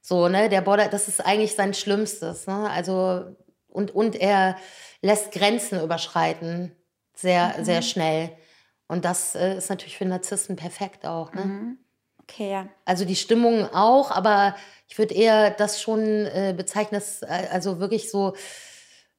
[0.00, 2.46] So, ne, der Border, das ist eigentlich sein Schlimmstes.
[2.46, 2.70] Ne?
[2.70, 3.36] Also,
[3.68, 4.56] und, und er
[5.02, 6.76] lässt Grenzen überschreiten.
[7.20, 8.30] Sehr, sehr schnell.
[8.88, 11.32] Und das äh, ist natürlich für Narzissten perfekt auch.
[11.32, 11.76] Ne?
[12.22, 12.68] Okay, ja.
[12.84, 14.56] Also die Stimmung auch, aber
[14.88, 18.34] ich würde eher das schon äh, bezeichnen, dass, äh, also wirklich so,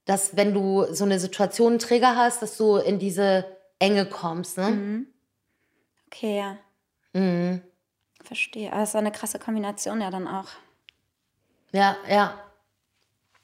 [0.06, 3.46] dass wenn du so eine Situation einen Trigger hast, dass du in diese
[3.80, 4.58] Enge kommst.
[4.58, 5.06] Ne?
[6.08, 6.58] Okay, ja.
[7.14, 7.62] Mhm.
[8.24, 8.72] Verstehe.
[8.72, 10.50] Aber das ist eine krasse Kombination ja dann auch.
[11.72, 12.40] Ja, ja.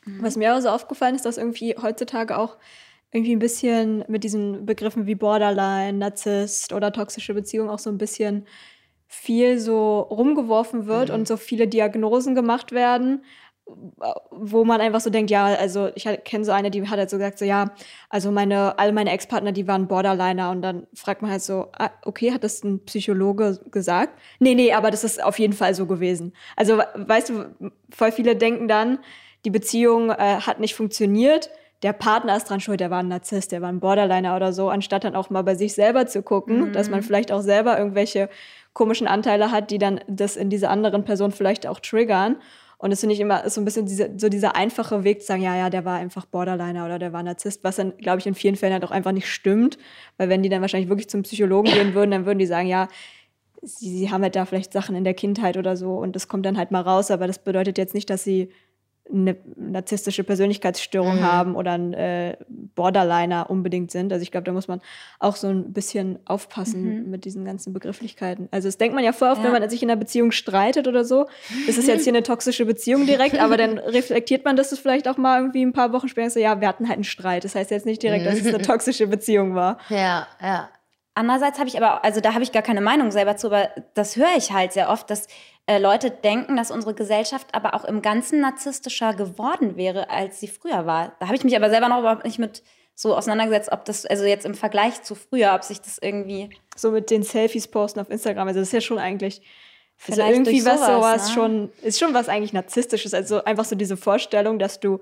[0.05, 2.57] Was mir auch so aufgefallen ist, dass irgendwie heutzutage auch
[3.11, 7.97] irgendwie ein bisschen mit diesen Begriffen wie Borderline, Narzisst oder toxische Beziehung auch so ein
[7.97, 8.45] bisschen
[9.07, 13.23] viel so rumgeworfen wird und so viele Diagnosen gemacht werden,
[14.31, 17.17] wo man einfach so denkt, ja, also ich kenne so eine, die hat halt so
[17.17, 17.71] gesagt, so ja,
[18.09, 21.89] also meine, all meine Ex-Partner, die waren Borderliner und dann fragt man halt so, ah,
[22.03, 24.19] okay, hat das ein Psychologe gesagt?
[24.39, 26.33] Nee, nee, aber das ist auf jeden Fall so gewesen.
[26.55, 28.99] Also, weißt du, voll viele denken dann,
[29.43, 31.49] die Beziehung äh, hat nicht funktioniert,
[31.83, 34.69] der Partner ist dran schuld, der war ein Narzisst, der war ein Borderliner oder so,
[34.69, 38.29] anstatt dann auch mal bei sich selber zu gucken, dass man vielleicht auch selber irgendwelche
[38.73, 42.37] komischen Anteile hat, die dann das in dieser anderen Person vielleicht auch triggern.
[42.79, 45.41] Und das finde ich immer so ein bisschen diese, so dieser einfache Weg zu sagen,
[45.41, 48.35] ja, ja, der war einfach Borderliner oder der war Narzisst, was dann, glaube ich, in
[48.35, 49.79] vielen Fällen halt auch einfach nicht stimmt.
[50.17, 52.87] Weil wenn die dann wahrscheinlich wirklich zum Psychologen gehen würden, dann würden die sagen, ja,
[53.63, 56.45] sie, sie haben halt da vielleicht Sachen in der Kindheit oder so und das kommt
[56.45, 58.49] dann halt mal raus, aber das bedeutet jetzt nicht, dass sie
[59.11, 61.21] eine narzisstische Persönlichkeitsstörung Mhm.
[61.23, 62.35] haben oder ein äh,
[62.75, 64.11] Borderliner unbedingt sind.
[64.11, 64.81] Also ich glaube, da muss man
[65.19, 68.47] auch so ein bisschen aufpassen mit diesen ganzen Begrifflichkeiten.
[68.51, 69.45] Also das denkt man ja voll oft, Ja.
[69.51, 71.27] wenn man sich in einer Beziehung streitet oder so.
[71.67, 75.39] Ist jetzt hier eine toxische Beziehung direkt, aber dann reflektiert man das vielleicht auch mal
[75.39, 77.43] irgendwie ein paar Wochen später so, ja, wir hatten halt einen Streit.
[77.43, 79.77] Das heißt jetzt nicht direkt, dass es eine toxische Beziehung war.
[79.89, 80.69] Ja, ja.
[81.17, 84.17] Andererseits habe ich aber, also da habe ich gar keine Meinung selber zu, aber das
[84.17, 85.25] höre ich halt sehr oft, dass
[85.65, 90.47] äh, Leute denken, dass unsere Gesellschaft aber auch im Ganzen narzisstischer geworden wäre, als sie
[90.47, 91.15] früher war.
[91.19, 92.61] Da habe ich mich aber selber noch überhaupt nicht mit
[92.93, 96.51] so auseinandergesetzt, ob das, also jetzt im Vergleich zu früher, ob sich das irgendwie.
[96.75, 98.47] So mit den Selfies posten auf Instagram.
[98.49, 99.41] Also das ist ja schon eigentlich
[100.05, 101.33] also Vielleicht irgendwie durch was sowas, sowas ne?
[101.33, 103.15] schon, ist schon was eigentlich Narzisstisches.
[103.15, 104.99] Also einfach so diese Vorstellung, dass du,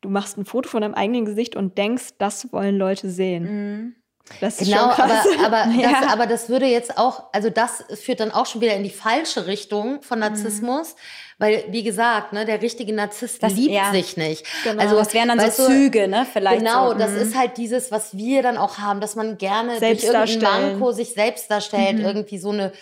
[0.00, 3.96] du machst ein Foto von deinem eigenen Gesicht und denkst, das wollen Leute sehen.
[4.40, 5.26] Das ist Genau, schon aber, krass.
[5.44, 6.00] aber, Ja.
[6.00, 8.90] das, aber das würde jetzt auch, also das führt dann auch schon wieder in die
[8.90, 10.96] falsche Richtung von Narzissmus,
[11.38, 13.92] weil, wie gesagt, ne, der richtige Narzisst Das- liebt ja.
[13.92, 14.44] sich nicht.
[14.64, 14.82] Genau.
[14.82, 16.26] Also, Das wären dann so du, Züge, ne?
[16.30, 16.58] Vielleicht.
[16.58, 16.98] Genau, so.
[16.98, 17.18] das mhm.
[17.18, 20.72] ist halt dieses, was wir dann auch haben, dass man gerne Selbst durch irgendein.
[20.72, 22.72] Manko sich selbst darstellt, irgendwie so eine,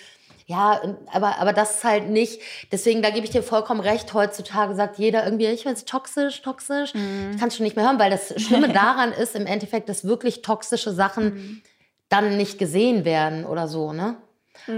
[0.47, 0.81] ja,
[1.13, 4.99] aber, aber das ist halt nicht, deswegen, da gebe ich dir vollkommen recht, heutzutage sagt
[4.99, 8.11] jeder irgendwie, ich bin jetzt toxisch, toxisch, ich kann es schon nicht mehr hören, weil
[8.11, 11.63] das Schlimme daran ist im Endeffekt, dass wirklich toxische Sachen
[12.09, 14.17] dann nicht gesehen werden oder so, ne?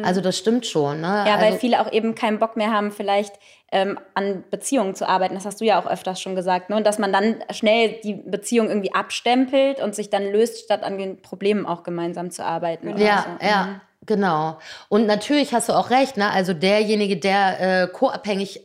[0.02, 1.24] Also das stimmt schon, ne?
[1.26, 3.34] Ja, weil also, viele auch eben keinen Bock mehr haben, vielleicht
[3.70, 5.34] ähm, an Beziehungen zu arbeiten.
[5.34, 6.70] Das hast du ja auch öfters schon gesagt.
[6.70, 6.76] Ne?
[6.76, 10.98] Und dass man dann schnell die Beziehung irgendwie abstempelt und sich dann löst, statt an
[10.98, 12.88] den Problemen auch gemeinsam zu arbeiten.
[12.88, 13.46] oder Ja, so.
[13.46, 13.80] ja, Mhm.
[14.06, 14.58] Genau.
[14.88, 16.30] Und natürlich hast du auch recht, ne?
[16.30, 18.60] Also derjenige, der äh, co-abhängig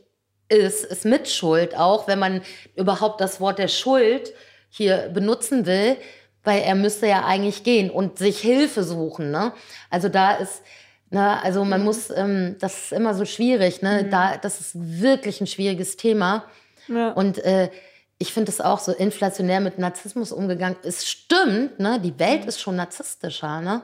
[0.49, 2.41] ist, ist mitschuld, auch wenn man
[2.75, 4.33] überhaupt das Wort der Schuld
[4.69, 5.97] hier benutzen will,
[6.43, 9.53] weil er müsste ja eigentlich gehen und sich Hilfe suchen, ne?
[9.89, 10.61] Also da ist,
[11.09, 14.05] ne, also man muss, ähm, das ist immer so schwierig, ne?
[14.09, 16.45] Da, das ist wirklich ein schwieriges Thema.
[16.87, 17.11] ja.
[17.11, 17.69] Und äh,
[18.17, 20.77] ich finde es auch so inflationär mit Narzissmus umgegangen.
[20.83, 21.99] Es stimmt, ne?
[21.99, 23.81] Die Welt ist schon narzisstischer, ne?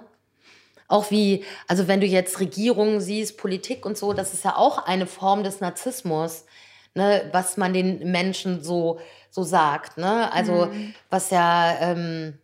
[0.88, 4.86] Auch wie, also wenn du jetzt Regierungen siehst, Politik und so, das ist ja auch
[4.86, 6.46] eine Form des Narzissmus,
[6.94, 7.30] ne?
[7.34, 9.98] was man den Menschen so, so sagt.
[9.98, 10.32] Ne?
[10.32, 10.70] Also
[11.10, 12.38] was ja ähm,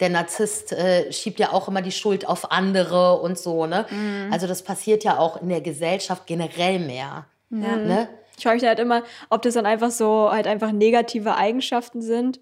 [0.00, 3.66] der Narzisst äh, schiebt ja auch immer die Schuld auf andere und so.
[3.66, 3.86] Ne?
[4.32, 7.26] Also das passiert ja auch in der Gesellschaft generell mehr.
[7.50, 8.08] Ne?
[8.36, 12.40] Ich frage mich halt immer, ob das dann einfach so halt einfach negative Eigenschaften sind,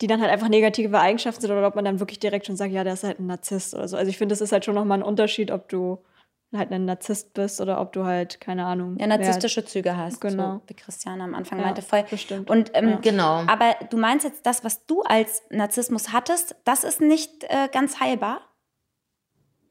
[0.00, 2.72] die dann halt einfach negative Eigenschaften sind oder ob man dann wirklich direkt schon sagt,
[2.72, 3.96] ja, der ist halt ein Narzisst oder so.
[3.96, 5.98] Also ich finde, das ist halt schon nochmal ein Unterschied, ob du
[6.56, 8.96] halt ein Narzisst bist oder ob du halt, keine Ahnung.
[8.98, 10.20] Ja, narzisstische Züge hast.
[10.20, 10.54] Genau.
[10.54, 11.82] So, wie Christiane am Anfang Ja, meinte.
[11.82, 12.04] Voll.
[12.10, 12.50] bestimmt.
[12.50, 13.44] Und, ähm, Genau.
[13.46, 18.00] Aber du meinst jetzt, das, was du als Narzissmus hattest, das ist nicht äh, ganz
[18.00, 18.40] heilbar?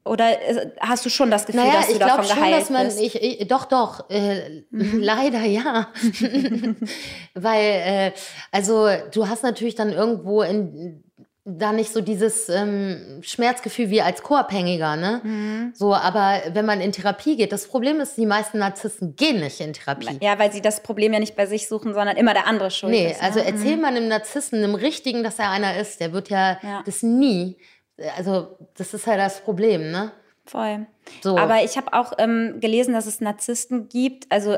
[0.04, 2.60] Oder äh, hast du schon das Gefühl, Naja, dass du ich davon glaube schon, geheilt
[2.62, 3.00] dass man, bist?
[3.00, 4.98] ich, ich, doch, doch, äh, Mhm.
[5.00, 5.88] leider ja.
[7.34, 8.12] Weil, äh,
[8.50, 11.04] also du hast natürlich dann irgendwo in,
[11.44, 15.20] da nicht so dieses ähm, Schmerzgefühl wie als Co-Abhängiger, ne?
[15.24, 15.72] Mhm.
[15.74, 19.60] So, aber wenn man in Therapie geht, das Problem ist, die meisten Narzissten gehen nicht
[19.60, 20.18] in Therapie.
[20.20, 22.92] ja, weil sie das Problem ja nicht bei sich suchen, sondern immer der andere schuld
[22.92, 23.20] Nee, ist.
[23.20, 23.26] ne?
[23.26, 26.82] also erzähl mal einem Narzissten, einem Richtigen, dass er einer ist, der wird ja, Ja.
[26.84, 27.56] das nie,
[28.16, 30.12] also das ist halt das Problem, ne?
[30.46, 30.86] Voll.
[31.22, 31.36] So.
[31.36, 34.26] Aber ich habe auch ähm, gelesen, dass es Narzissten gibt.
[34.30, 34.56] Also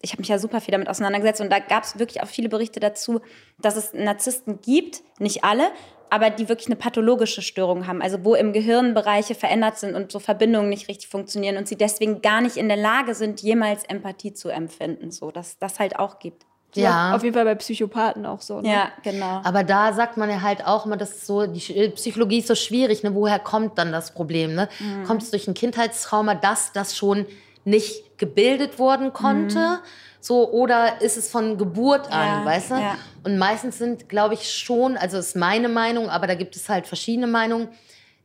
[0.00, 2.48] ich habe mich ja super viel damit auseinandergesetzt und da gab es wirklich auch viele
[2.48, 3.20] Berichte dazu,
[3.60, 5.70] dass es Narzissten gibt, nicht alle,
[6.10, 10.12] aber die wirklich eine pathologische Störung haben, also wo im Gehirn Bereiche verändert sind und
[10.12, 13.84] so Verbindungen nicht richtig funktionieren und sie deswegen gar nicht in der Lage sind, jemals
[13.84, 16.44] Empathie zu empfinden, so dass das halt auch gibt.
[16.74, 17.14] Ja.
[17.14, 18.60] Auf jeden Fall bei Psychopathen auch so.
[18.60, 18.70] Ne?
[18.72, 19.40] Ja, genau.
[19.44, 22.48] Aber da sagt man ja halt auch immer, das ist so, die äh, Psychologie ist
[22.48, 23.14] so schwierig, ne?
[23.14, 24.54] Woher kommt dann das Problem?
[24.54, 24.68] Ne?
[24.78, 25.04] Mhm.
[25.04, 27.26] Kommt es durch ein Kindheitstrauma, dass das schon
[27.64, 29.80] nicht gebildet worden konnte?
[30.20, 32.74] So, oder ist es von Geburt an, Ja, weißt du?
[32.74, 32.96] ja.
[33.24, 36.86] Und meistens sind, glaube ich, schon, also ist meine Meinung, aber da gibt es halt
[36.86, 37.68] verschiedene Meinungen.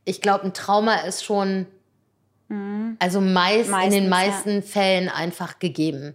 [0.04, 1.66] Ich glaube, ein Trauma ist schon,
[2.50, 4.10] also meist, in Meistens, den ja.
[4.10, 6.14] meisten Fällen einfach gegeben.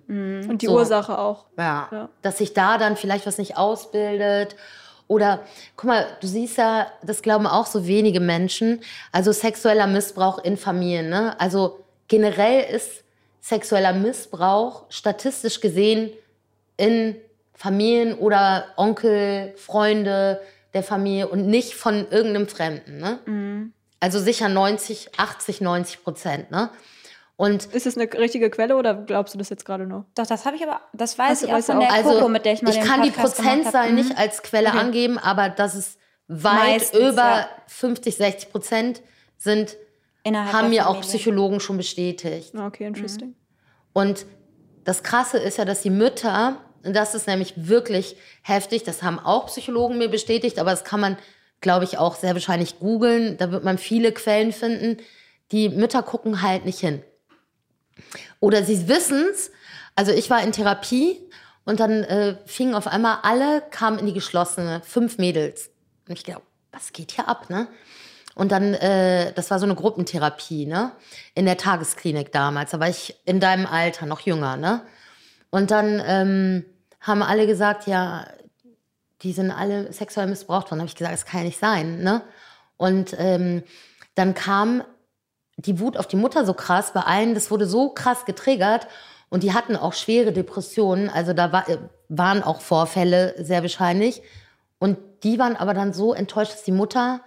[0.49, 0.73] Und die So.
[0.73, 1.45] Ursache auch.
[1.57, 1.89] Ja.
[1.91, 2.09] Ja.
[2.23, 4.55] Dass sich da dann vielleicht was nicht ausbildet.
[5.07, 5.41] Oder,
[5.75, 8.81] guck mal, du siehst ja, das glauben auch so wenige Menschen.
[9.11, 11.09] Also sexueller Missbrauch in Familien.
[11.09, 11.39] Ne?
[11.39, 13.03] Also generell ist
[13.39, 16.09] sexueller Missbrauch statistisch gesehen
[16.77, 17.15] in
[17.53, 20.41] Familien oder Onkel, Freunde
[20.73, 22.97] der Familie und nicht von irgendeinem Fremden.
[22.97, 23.71] Ne?
[24.03, 26.51] Also sicher 90, 80, 90 Prozent.
[26.51, 26.69] Ne?
[27.37, 30.05] Und Ist das eine richtige Quelle oder glaubst du das jetzt gerade nur?
[30.15, 32.27] Doch, das habe ich aber, das weiß Hast du- ich auch von der also Coco,
[32.29, 33.89] mit der ich mal ich den kann die Podcast gemacht Prozentzahl.
[33.89, 33.95] Mhm.
[33.95, 34.77] nicht als Quelle Okay.
[34.77, 37.49] angeben, aber dass es weit Meistens, über ja.
[37.67, 39.01] 50, 60 Prozent
[39.37, 39.77] sind,
[40.23, 40.99] Innerhalb haben mir auch.
[41.01, 42.53] Psychologen schon bestätigt.
[42.55, 43.29] Ah, Okay, interesting.
[43.29, 43.35] Mhm.
[43.93, 44.25] Und
[44.83, 49.17] das Krasse ist ja, dass die Mütter, und das ist nämlich wirklich heftig, das haben
[49.19, 51.17] auch Psychologen mir bestätigt, aber das kann man,
[51.63, 53.37] glaube ich, auch sehr wahrscheinlich googeln.
[53.37, 54.97] Da wird man viele Quellen finden.
[55.51, 57.01] Die Mütter gucken halt nicht hin.
[58.39, 59.49] Oder sie wissen's.
[59.95, 61.19] Also ich war in Therapie
[61.65, 65.71] und dann äh, fingen auf einmal alle, kamen in die geschlossene, fünf Mädels.
[66.07, 67.67] Und ich glaube, was geht hier ab, ne?
[68.35, 70.91] Und dann, äh, das war so eine Gruppentherapie, ne?
[71.35, 72.71] In der Tagesklinik damals.
[72.71, 74.81] Da war ich in deinem Alter, noch jünger, ne?
[75.51, 76.65] Und dann ähm,
[76.99, 78.25] haben alle gesagt, ja,
[79.23, 80.79] die sind alle sexuell missbraucht worden.
[80.79, 82.21] Da habe ich gesagt, das kann ja nicht sein, ne?
[82.77, 83.63] Und ähm,
[84.15, 84.83] dann kam
[85.57, 88.87] die Wut auf die Mutter so krass bei allen, das wurde so krass getriggert
[89.29, 91.77] und die hatten auch schwere Depressionen, also da war, äh,
[92.09, 94.21] waren auch Vorfälle sehr wahrscheinlich
[94.79, 97.21] und die waren aber dann so enttäuscht, dass die Mutter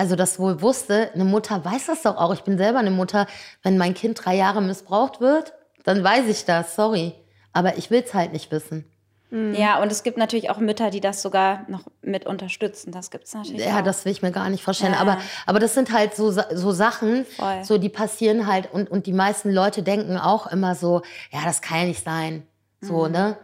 [0.00, 2.32] also das wohl wusste, eine Mutter weiß das doch auch.
[2.32, 3.26] Ich bin selber eine Mutter.
[3.62, 5.52] Wenn mein Kind drei Jahre missbraucht wird,
[5.84, 7.12] dann weiß ich das, sorry.
[7.52, 8.89] Aber ich will es halt nicht wissen.
[9.32, 12.90] Ja, und es gibt natürlich auch Mütter, die das sogar noch mit unterstützen.
[12.90, 13.82] Das gibt es natürlich Ja, auch.
[13.84, 14.94] das will ich mir gar nicht vorstellen.
[14.94, 14.98] Ja.
[15.00, 17.62] Aber, aber das sind halt so, so Sachen, Voll.
[17.62, 21.62] so die passieren halt und, und die meisten Leute denken auch immer so, ja, das
[21.62, 22.44] kann ja nicht sein.
[22.80, 23.12] So, Mhm.
[23.12, 23.36] ne?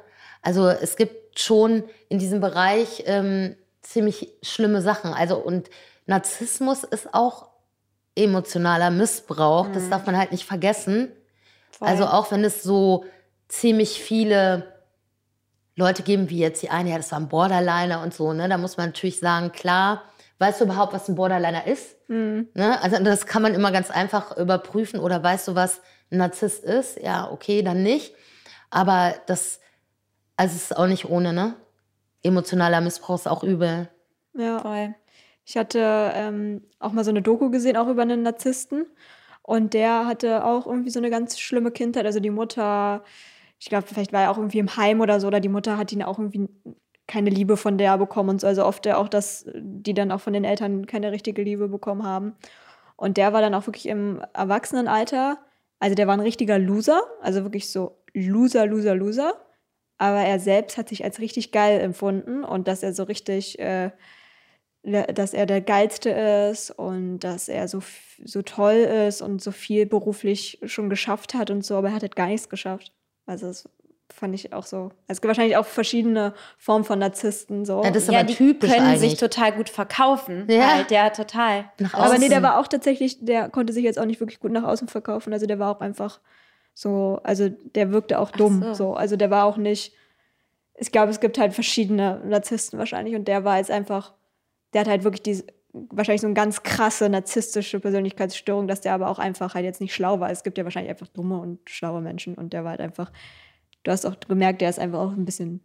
[0.42, 5.12] Also es gibt schon in diesem Bereich ähm, ziemlich schlimme Sachen.
[5.14, 5.70] Also und
[6.06, 7.48] Narzissmus ist auch
[8.16, 9.68] emotionaler Missbrauch.
[9.72, 11.00] Das darf man halt nicht vergessen.
[11.02, 11.08] Mhm.
[11.70, 11.88] Voll.
[11.88, 13.04] Also auch wenn es so
[13.48, 14.72] ziemlich viele
[15.76, 18.48] Leute geben, wie jetzt die eine, ja, das war ein Borderliner und so, ne?
[18.48, 20.02] Da muss man natürlich sagen, klar,
[20.38, 21.96] weißt du überhaupt, was ein Borderliner ist?
[22.08, 22.48] Mhm.
[22.54, 22.80] Ne?
[22.82, 27.00] Also das kann man immer ganz einfach überprüfen oder weißt du, was ein Narzisst ist?
[27.00, 28.14] Ja, okay, dann nicht.
[28.70, 29.60] Aber das,
[30.36, 31.54] also es ist auch nicht ohne, ne?
[32.22, 33.88] Emotionaler Missbrauch ist auch übel.
[34.34, 34.60] Ja.
[34.60, 34.94] Voll.
[35.44, 38.86] Ich hatte ähm, auch mal so eine Doku gesehen, auch über einen Narzissten.
[39.42, 42.04] Und der hatte auch irgendwie so eine ganz schlimme Kindheit.
[42.04, 43.04] Also die Mutter,
[43.58, 45.92] ich glaube, vielleicht war er auch irgendwie im Heim oder so, oder die Mutter hat
[45.92, 46.48] ihn auch irgendwie
[47.06, 48.46] keine Liebe von der bekommen und so.
[48.46, 52.34] Also oft auch, dass die dann auch von den Eltern keine richtige Liebe bekommen haben.
[52.96, 55.38] Und der war dann auch wirklich im Erwachsenenalter,
[55.78, 59.34] also der war ein richtiger Loser, also wirklich so Loser, Loser, Loser.
[59.98, 63.90] Aber er selbst hat sich als richtig geil empfunden und dass er so richtig, äh,
[64.82, 67.80] dass er der Geilste ist und dass er so,
[68.24, 72.02] so toll ist und so viel beruflich schon geschafft hat und so, aber er hat
[72.02, 72.92] halt gar nichts geschafft.
[73.26, 73.68] Also das
[74.12, 74.90] fand ich auch so.
[75.08, 77.82] Es gibt wahrscheinlich auch verschiedene Formen von Narzissten so.
[77.82, 79.10] Ja, das ist ja, aber die typisch können eigentlich.
[79.10, 80.46] sich total gut verkaufen.
[80.48, 80.76] Ja.
[80.76, 80.90] Halt.
[80.90, 81.70] ja total.
[81.78, 82.30] Nach Aber nee, außen.
[82.30, 85.32] der war auch tatsächlich, der konnte sich jetzt auch nicht wirklich gut nach außen verkaufen.
[85.32, 86.20] Also der war auch einfach
[86.74, 88.62] so, also der wirkte auch dumm.
[88.62, 88.74] so.
[88.74, 88.94] So.
[88.94, 89.92] Also der war auch nicht.
[90.78, 94.12] Ich glaube, es gibt halt verschiedene Narzissten wahrscheinlich und der war jetzt einfach,
[94.74, 95.44] der hat halt wirklich diese,
[95.90, 99.94] wahrscheinlich so eine ganz krasse narzisstische Persönlichkeitsstörung, dass der aber auch einfach halt jetzt nicht
[99.94, 100.30] schlau war.
[100.30, 103.12] Es gibt ja wahrscheinlich einfach dumme und schlaue Menschen und der war halt einfach,
[103.82, 105.60] du hast auch gemerkt, der ist einfach auch ein bisschen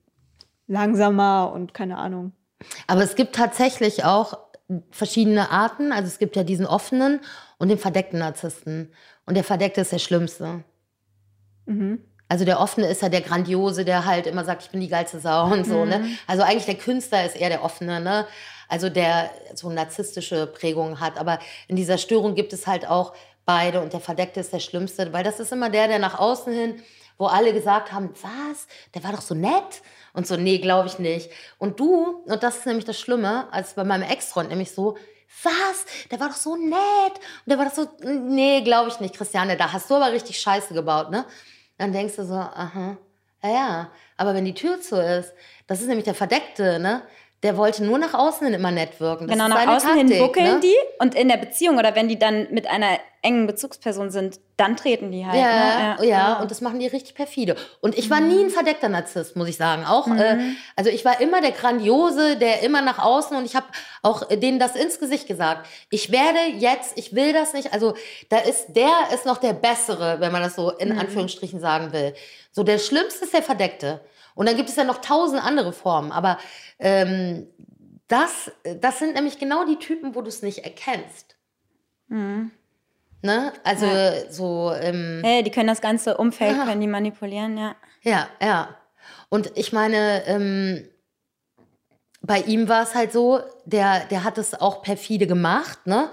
[0.67, 2.33] langsamer und keine Ahnung.
[2.87, 4.37] Aber es gibt tatsächlich auch
[4.91, 5.91] verschiedene Arten.
[5.91, 7.19] Also es gibt ja diesen offenen
[7.57, 8.93] und den verdeckten Narzissten.
[9.25, 10.63] Und der verdeckte ist der schlimmste.
[11.65, 11.99] Mhm.
[12.27, 15.19] Also der offene ist ja der grandiose, der halt immer sagt, ich bin die geilste
[15.19, 16.05] Sau und so, ne?
[16.27, 18.25] Also eigentlich der Künstler ist eher der offene, ne?
[18.71, 21.17] Also der so narzisstische Prägungen hat.
[21.17, 25.11] Aber in dieser Störung gibt es halt auch beide und der verdeckte ist der schlimmste,
[25.11, 26.81] weil das ist immer der, der nach außen hin,
[27.17, 29.81] wo alle gesagt haben, was, der war doch so nett
[30.13, 31.29] und so, nee, glaube ich nicht.
[31.57, 34.97] Und du, und das ist nämlich das Schlimme, als bei meinem Ex-Freund nämlich so,
[35.43, 39.17] was, der war doch so nett und der war doch so, nee, glaube ich nicht,
[39.17, 41.25] Christiane, da hast du aber richtig Scheiße gebaut, ne?
[41.77, 42.95] Dann denkst du so, aha,
[43.43, 43.91] ja, ja.
[44.15, 45.33] Aber wenn die Tür zu ist,
[45.67, 47.01] das ist nämlich der Verdeckte, ne?
[47.43, 49.27] Der wollte nur nach außen hin immer nett wirken.
[49.27, 50.59] Das Genau, nach außen hin Taktik, buckeln ne?
[50.61, 54.75] die und in der Beziehung oder wenn die dann mit einer engen Bezugsperson sind, dann
[54.75, 55.39] treten die halt.
[55.39, 56.07] Ja, ne?
[56.07, 57.55] ja, und das machen die richtig perfide.
[57.79, 59.85] Und ich war nie ein verdeckter Narzisst, muss ich sagen.
[59.85, 60.37] Auch, äh,
[60.75, 63.67] also ich war immer der Grandiose, der immer nach außen und ich habe
[64.01, 65.67] auch äh, denen das ins Gesicht gesagt.
[65.89, 67.73] Ich werde jetzt, ich will das nicht.
[67.73, 67.95] Also
[68.29, 72.13] da ist der ist noch der bessere, wenn man das so in Anführungsstrichen sagen will.
[72.51, 74.01] So der Schlimmste ist der Verdeckte.
[74.35, 76.11] Und dann gibt es ja noch tausend andere Formen.
[76.11, 76.37] Aber
[76.79, 77.47] ähm,
[78.07, 78.51] das,
[78.81, 81.35] das sind nämlich genau die Typen, wo du es nicht erkennst.
[83.21, 83.53] Ne?
[83.63, 83.85] Also
[84.29, 84.73] so.
[84.73, 87.75] Ähm, Hey, die können das ganze Umfeld können die manipulieren, ja.
[88.01, 88.75] Ja, ja.
[89.29, 90.87] Und ich meine, ähm,
[92.21, 96.09] bei ihm war es halt so, der, der hat es auch perfide gemacht, ne?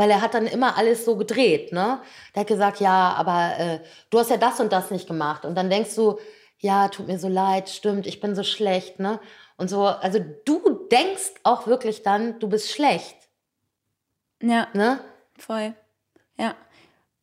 [0.00, 2.00] weil er hat dann immer alles so gedreht, ne?
[2.34, 5.44] Der hat gesagt, ja, aber äh, du hast ja das und das nicht gemacht.
[5.44, 6.18] Und dann denkst du,
[6.60, 9.18] ja, tut mir so leid, stimmt, ich bin so schlecht, ne?
[9.56, 13.16] Und so, also du denkst auch wirklich dann, du bist schlecht,
[14.42, 15.00] Ja, ne?
[15.38, 15.74] voll.
[16.38, 16.54] Ja.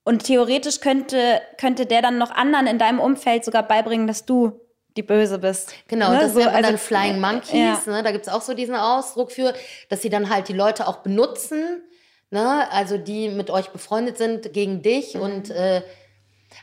[0.03, 4.59] Und theoretisch könnte, könnte der dann noch anderen in deinem Umfeld sogar beibringen, dass du
[4.95, 5.73] die Böse bist.
[5.87, 6.19] Genau, Ne?
[6.21, 7.85] das So, nennt man also- dann Flying Monkeys.
[7.85, 7.91] Ja.
[7.93, 8.03] Ne?
[8.03, 9.53] Da gibt es auch so diesen Ausdruck für,
[9.89, 11.83] dass sie dann halt die Leute auch benutzen,
[12.31, 12.71] ne?
[12.71, 15.15] also die mit euch befreundet sind gegen dich.
[15.15, 15.21] Mhm.
[15.21, 15.81] Und äh,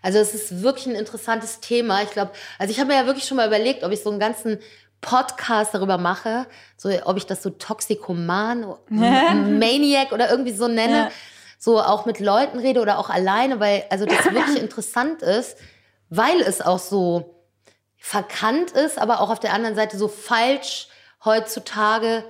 [0.02, 2.02] also es ist wirklich ein interessantes Thema.
[2.02, 4.20] Ich glaube, also ich habe mir ja wirklich schon mal überlegt, ob ich so einen
[4.20, 4.58] ganzen
[5.00, 10.96] Podcast darüber mache, so ob ich das so Toxikoman, Maniac oder irgendwie so nenne.
[10.96, 11.10] Ja.
[11.58, 15.56] So auch mit Leuten rede oder auch alleine, weil also das wirklich interessant ist,
[16.10, 17.34] weil es auch so
[17.96, 20.88] verkannt ist, aber auch auf der anderen Seite so falsch
[21.24, 22.24] heutzutage.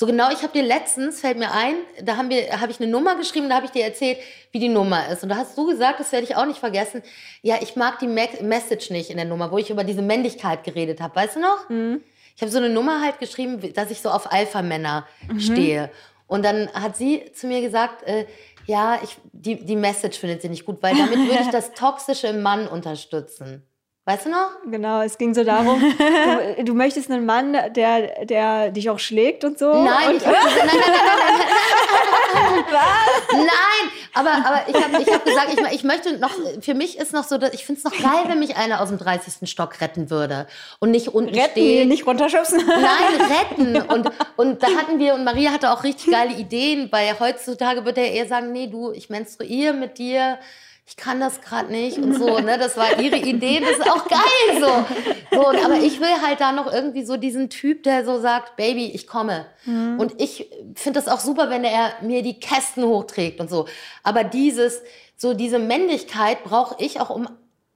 [0.00, 2.90] So genau, ich habe dir letztens, fällt mir ein, da haben wir, habe ich eine
[2.90, 4.16] Nummer geschrieben, da habe ich dir erzählt,
[4.50, 5.22] wie die Nummer ist.
[5.22, 7.02] Und da hast du gesagt, das werde ich auch nicht vergessen,
[7.42, 10.64] ja, ich mag die Me Message nicht in der Nummer, wo ich über diese Männlichkeit
[10.64, 11.16] geredet habe.
[11.16, 11.68] Weißt du noch?
[12.34, 15.06] Ich habe so eine Nummer halt geschrieben, dass ich so auf Alpha-Männer
[15.38, 15.90] stehe.
[16.26, 18.24] Und dann hat sie zu mir gesagt, äh,
[18.64, 22.28] ja, ich, die, die Message findet sie nicht gut, weil damit würde ich das Toxische
[22.28, 23.69] im Mann unterstützen.
[24.10, 24.50] Weißt du noch?
[24.68, 25.80] Genau, es ging so darum,
[26.58, 29.72] du, du möchtest einen Mann, der, der dich auch schlägt und so.
[29.84, 31.36] Nein, und, ich hab nein, nein, nein, nein,
[32.34, 33.46] nein.
[33.46, 37.12] Nein, aber, aber ich habe ich hab gesagt, ich, ich möchte noch, für mich ist
[37.12, 39.48] noch so, dass- ich finde es noch geil, wenn mich einer aus dem 30.
[39.48, 40.48] Stock retten würde
[40.80, 41.86] und nicht unten Retten, steht.
[41.88, 42.66] nicht runterschubsen.
[42.66, 43.80] Nein, retten.
[43.92, 47.96] Und, und da hatten wir, und Maria hatte auch richtig geile Ideen, weil heutzutage wird
[47.96, 50.38] er eher sagen, nee, du, ich menstruiere mit dir,
[50.90, 54.08] ich kann das gerade nicht und so, ne, das war ihre Idee, das ist auch
[54.08, 55.36] geil so.
[55.36, 58.86] so aber ich will halt da noch irgendwie so diesen Typ, der so sagt, Baby,
[58.86, 59.46] ich komme.
[60.00, 63.68] Und ich finde das auch super, wenn er mir die Kästen hochträgt und so.
[64.02, 64.82] Aber dieses,
[65.16, 67.28] so diese Männlichkeit brauche ich auch, um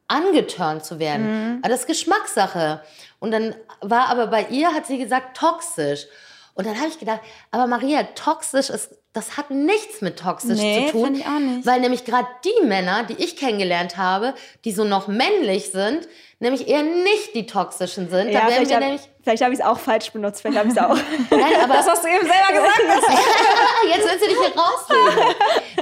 [0.08, 1.26] angeturnt zu werden.
[1.62, 2.82] Aber das ist Geschmackssache.
[3.20, 6.06] Und dann war aber bei ihr, hat sie gesagt, toxisch.
[6.54, 7.20] Und dann habe ich gedacht,
[7.52, 11.04] aber Maria, toxisch ist, das hat nichts mit toxisch Nee, zu tun.
[11.06, 11.64] find ich auch nicht.
[11.66, 14.34] Weil nämlich gerade die Männer, die ich kennengelernt habe,
[14.64, 16.06] die so noch männlich sind,
[16.40, 18.28] nämlich eher nicht die toxischen sind.
[18.30, 19.08] ja, da werden vielleicht wir habe nämlich.
[19.22, 20.96] vielleicht hab ich es auch falsch benutzt, vielleicht habe ich es auch.
[21.30, 22.80] Nein, aber Das hast du eben selber gesagt.
[23.88, 25.34] Jetzt willst du dich hier rauslegen.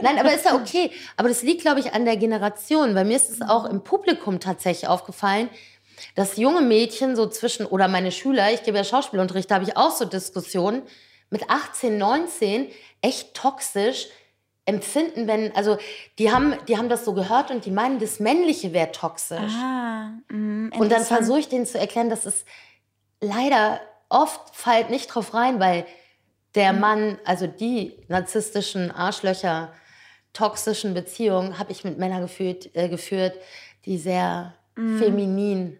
[0.03, 0.91] Nein, aber ist ja okay.
[1.17, 2.95] Aber das liegt, glaube ich, an der Generation.
[2.95, 5.49] Weil mir ist es auch im Publikum tatsächlich aufgefallen,
[6.17, 9.77] dass junge Mädchen so zwischen, oder meine Schüler, ich gebe ja Schauspielunterricht, da habe ich
[9.77, 10.83] auch so Diskussionen,
[11.33, 12.69] mit 18, 19
[13.01, 14.07] echt toxisch
[14.65, 15.77] empfinden, wenn, also
[16.19, 19.53] die haben, die haben das so gehört und die meinen, das Männliche wäre toxisch.
[19.55, 22.45] Ah, mm, Und dann versuche ich denen zu erklären, dass es
[23.21, 25.85] leider oft fällt nicht drauf rein, weil
[26.55, 29.73] der Mann, also die narzisstischen Arschlöcher,
[30.33, 33.35] toxischen Beziehungen habe ich mit Männern geführt, äh, geführt
[33.85, 35.79] die sehr feminin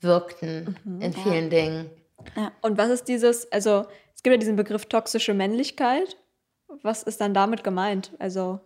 [0.00, 1.90] wirkten in vielen Dingen.
[2.60, 3.86] Und was ist dieses, also
[4.20, 6.18] es gibt ja diesen Begriff toxische Männlichkeit.
[6.82, 8.10] Was ist dann damit gemeint?
[8.18, 8.60] Also,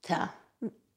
[0.00, 0.32] Tja.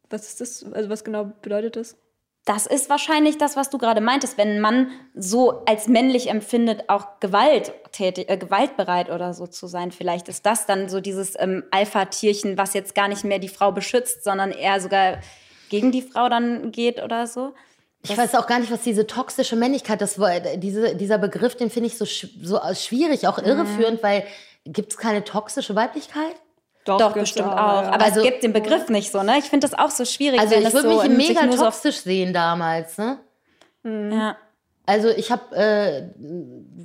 [0.09, 1.97] was ist das, also was genau bedeutet das?
[2.45, 6.85] Das ist wahrscheinlich das, was du gerade meintest, wenn ein Mann so als männlich empfindet,
[6.87, 9.91] auch gewalttätig, äh, gewaltbereit oder so zu sein.
[9.91, 13.73] Vielleicht ist das dann so dieses ähm, Alpha-Tierchen, was jetzt gar nicht mehr die Frau
[13.73, 15.19] beschützt, sondern eher sogar
[15.67, 17.53] gegen die Frau dann geht oder so.
[18.03, 21.69] Ich weiß auch gar nicht, was diese toxische Männlichkeit, das war, diese, dieser Begriff, den
[21.69, 24.23] finde ich so, so schwierig, auch irreführend, weil
[24.65, 26.35] gibt es keine toxische Weiblichkeit?
[26.85, 27.83] Doch, gibt's bestimmt auch, auch.
[27.83, 29.37] Aber Also- es gibt den Begriff nicht so, ne?
[29.39, 30.39] Ich finde das auch so schwierig.
[30.39, 33.19] Also ich würde so mich mega nur so toxisch sehen damals, ne?
[33.83, 34.37] Ja.
[34.85, 36.03] Also ich habe, äh,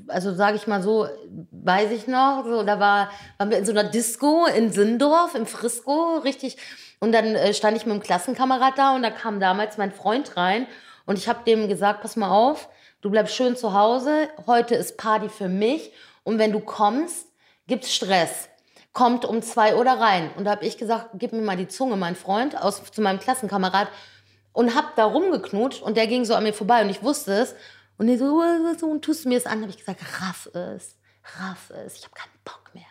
[0.09, 1.07] also sage ich mal so,
[1.53, 5.47] weiß ich noch, so da war, waren wir in so einer Disco in Sindorf im
[5.47, 6.57] Frisco, richtig.
[6.99, 10.37] Und dann äh, stand ich mit einem Klassenkamerad da und da kam damals mein Freund
[10.37, 10.67] rein
[11.07, 12.69] und ich habe dem gesagt, pass mal auf,
[13.01, 15.93] du bleibst schön zu Hause, heute ist Party für mich
[16.25, 17.27] und wenn du kommst,
[17.67, 18.49] gibt's Stress.
[18.93, 20.31] Kommt um zwei Uhr da rein.
[20.37, 23.19] Und da habe ich gesagt, gib mir mal die Zunge, mein Freund, aus, zu meinem
[23.19, 23.89] Klassenkamerad
[24.53, 27.55] und hab da rumgeknutscht und der ging so an mir vorbei und ich wusste es.
[27.97, 29.61] Und er so, "Was, was, und tust du mir das an?
[29.63, 30.97] habe ich gesagt, raff es,
[31.39, 32.85] raff es, ich habe keinen Bock mehr.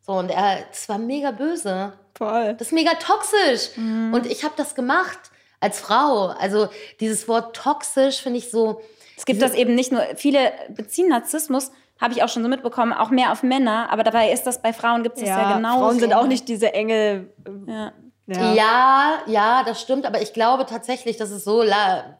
[0.00, 1.92] So, und er, das war mega böse.
[2.14, 2.54] Voll.
[2.54, 3.76] Das ist mega toxisch.
[4.14, 5.18] Und ich habe das gemacht
[5.64, 6.26] als Frau.
[6.38, 6.68] Also
[7.00, 8.80] dieses Wort toxisch finde ich so,
[9.16, 12.92] Es gibt das eben nicht nur, viele beziehen Narzissmus, habe ich auch schon so mitbekommen,
[12.92, 15.78] auch mehr auf Männer, aber dabei ist das bei Frauen gibt es das ja, genau.
[15.78, 17.32] Frauen sind auch nicht diese Engel.
[17.66, 17.92] Ja.
[18.26, 18.54] Ja.
[18.54, 19.18] Ja.
[19.26, 21.62] ja, das stimmt, aber ich glaube tatsächlich, dass es so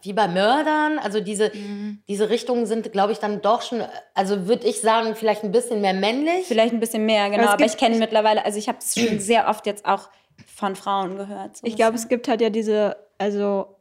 [0.02, 2.02] wie bei Mördern, also diese, Mhm.
[2.08, 3.82] diese Richtungen sind, glaube ich, dann doch schon,
[4.12, 6.44] also würde ich sagen, vielleicht ein bisschen mehr männlich.
[6.46, 7.44] Vielleicht ein bisschen mehr, genau.
[7.48, 10.10] Aber gibt- ich kenne mittlerweile, also ich habe es schon sehr oft jetzt auch
[10.54, 11.56] von Frauen gehört.
[11.56, 13.76] so Ich glaube, es gibt halt ja diese, also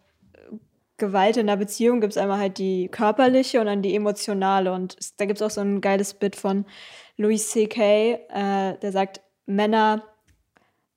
[0.97, 4.71] Gewalt in der Beziehung gibt es einmal halt die körperliche und dann die emotionale.
[4.71, 6.65] Und es, da gibt es auch so ein geiles Bit von
[7.17, 10.03] Louis C.K., äh, der sagt, Männer,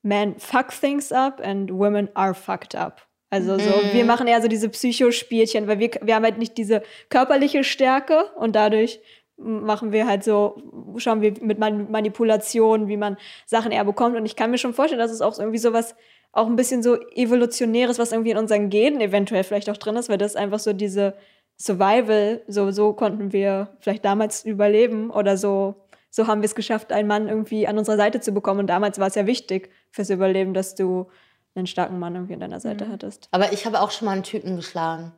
[0.02, 3.02] men fuck things up and women are fucked up.
[3.28, 6.82] Also so, wir machen eher so diese Psychospielchen, weil wir, wir haben halt nicht diese
[7.10, 9.00] körperliche Stärke und dadurch
[9.36, 10.56] machen wir halt so,
[10.96, 14.16] schauen wir mit Man Manipulation, wie man Sachen eher bekommt.
[14.16, 15.94] Und ich kann mir schon vorstellen, dass es auch irgendwie sowas,
[16.32, 20.08] auch ein bisschen so evolutionäres, was irgendwie in unseren Genen eventuell vielleicht auch drin ist,
[20.08, 21.14] weil das einfach so diese
[21.58, 26.92] Survival, so, so konnten wir vielleicht damals überleben oder so, so haben wir es geschafft,
[26.92, 28.60] einen Mann irgendwie an unserer Seite zu bekommen.
[28.60, 31.06] Und damals war es ja wichtig fürs Überleben, dass du
[31.54, 33.28] einen starken Mann irgendwie an deiner Seite hattest.
[33.30, 35.12] Aber ich habe auch schon mal einen Typen geschlagen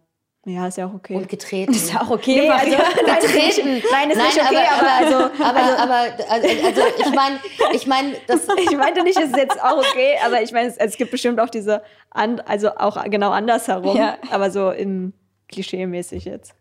[0.48, 1.14] Ja, ist ja auch okay.
[1.14, 1.72] und getreten.
[1.74, 2.40] ist ja auch okay.
[2.40, 2.76] Nee, also,
[3.06, 5.94] nein, ist nicht, nein, ist nicht okay, aber, also, aber, aber,
[6.30, 7.40] also, also ich meine,
[7.72, 10.76] ich meine, das, ich meinte nicht, es ist jetzt auch okay, aber ich meine, es,
[10.78, 14.16] es gibt bestimmt auch diese, also auch genau andersherum, Ja.
[14.30, 15.12] aber so im
[15.48, 16.54] Klischee-mäßig jetzt.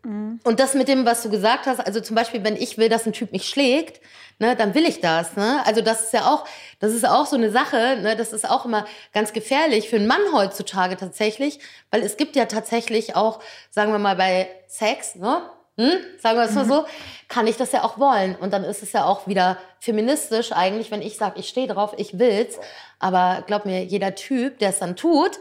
[0.44, 3.06] Und das mit dem, was du gesagt hast, also zum Beispiel, wenn ich will, dass
[3.06, 4.00] ein Typ mich schlägt,
[4.38, 5.36] ne, dann will ich das.
[5.36, 5.60] Ne?
[5.66, 6.44] Also das ist ja auch,
[6.80, 10.06] das ist auch so eine Sache, ne, das ist auch immer ganz gefährlich für einen
[10.06, 11.60] Mann heutzutage tatsächlich,
[11.90, 15.42] weil es gibt ja tatsächlich auch, sagen wir mal, bei Sex, ne?
[15.76, 15.92] Hm?
[16.18, 16.86] Sagen wir es mal so,
[17.28, 18.34] kann ich das ja auch wollen.
[18.34, 21.94] Und dann ist es ja auch wieder feministisch eigentlich, wenn ich sage, ich stehe drauf,
[21.96, 22.58] ich will's.
[22.98, 25.38] Aber glaub mir, jeder Typ, der es dann tut,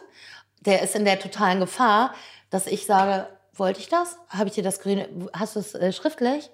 [0.59, 2.13] der ist in der totalen Gefahr,
[2.51, 3.27] dass ich sage,
[3.60, 4.18] wollte ich das?
[4.30, 6.49] Habe ich dir das grüne, hast du es äh, schriftlich?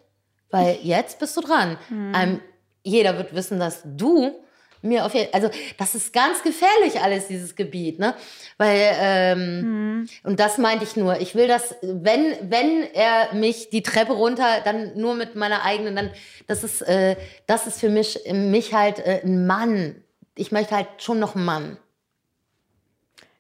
[0.49, 1.77] Weil jetzt bist du dran.
[2.15, 2.39] Ähm,
[2.83, 4.43] jeder wird wissen, dass du
[4.83, 8.13] mir auf jeden also das ist ganz gefährlich alles dieses Gebiet, ne?
[8.57, 11.19] Weil ähm, und das meinte ich nur.
[11.21, 15.95] Ich will das, wenn wenn er mich die Treppe runter, dann nur mit meiner eigenen,
[15.95, 16.11] dann
[16.47, 17.15] das ist äh,
[17.47, 20.03] das ist für mich mich halt äh, ein Mann.
[20.35, 21.77] Ich möchte halt schon noch einen Mann.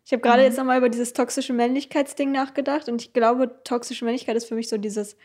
[0.05, 4.35] Ich habe gerade jetzt nochmal über dieses toxische Männlichkeitsding nachgedacht und ich glaube, toxische Männlichkeit
[4.35, 5.15] ist für mich so dieses,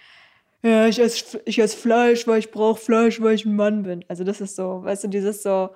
[0.63, 4.05] ja, ich esse, ich esse Fleisch, weil ich brauche Fleisch, weil ich ein Mann bin.
[4.09, 5.71] Also das ist so, weißt du, dieses so,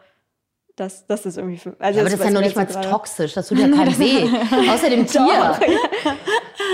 [0.76, 3.34] das, das ist irgendwie für, also Ja, aber das ist ja noch nicht mal toxisch.
[3.34, 4.22] Das tut ja keinem weh.
[4.70, 5.20] Außer dem Tier.
[5.20, 5.60] Ja,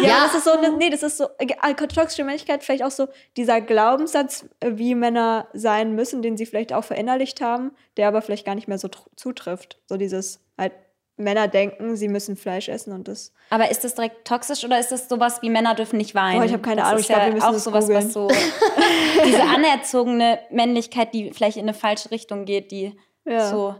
[0.03, 0.25] Ja.
[0.25, 3.61] das ist so, ne- nee, das ist so, äh, toxische Männlichkeit, vielleicht auch so dieser
[3.61, 8.47] Glaubenssatz, äh, wie Männer sein müssen, den sie vielleicht auch verinnerlicht haben, der aber vielleicht
[8.47, 9.81] gar nicht mehr so tr- zutrifft.
[9.87, 10.73] So dieses, halt,
[11.19, 13.33] Männer denken, sie müssen Fleisch essen und das.
[13.51, 16.39] Aber ist das direkt toxisch oder ist das sowas wie Männer dürfen nicht weinen?
[16.39, 17.01] Boah, ich hab keine das Ahnung.
[17.01, 18.29] Ist Ich ja wir müssen auch das sowas, was so
[19.25, 22.95] diese anerzogene Männlichkeit, die vielleicht in eine falsche Richtung geht, die
[23.25, 23.49] Ja.
[23.51, 23.75] so.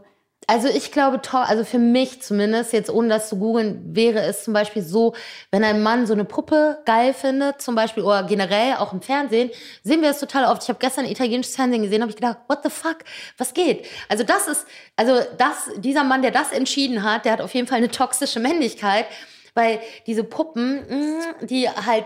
[0.49, 4.51] Also ich glaube, also für mich zumindest, jetzt ohne das zu googeln, wäre es zum
[4.55, 5.13] Beispiel so,
[5.51, 9.51] wenn ein Mann so eine Puppe geil findet, zum Beispiel, oder generell auch im Fernsehen,
[9.83, 10.63] sehen wir das total oft.
[10.63, 12.97] Ich habe gestern italienisches Fernsehen gesehen, habe ich gedacht, what the fuck,
[13.37, 13.85] was geht?
[14.07, 17.67] Also das ist, also das, dieser Mann, der das entschieden hat, der hat auf jeden
[17.67, 19.05] Fall eine toxische Männlichkeit.
[19.53, 22.05] Weil diese Puppen, mh, die halt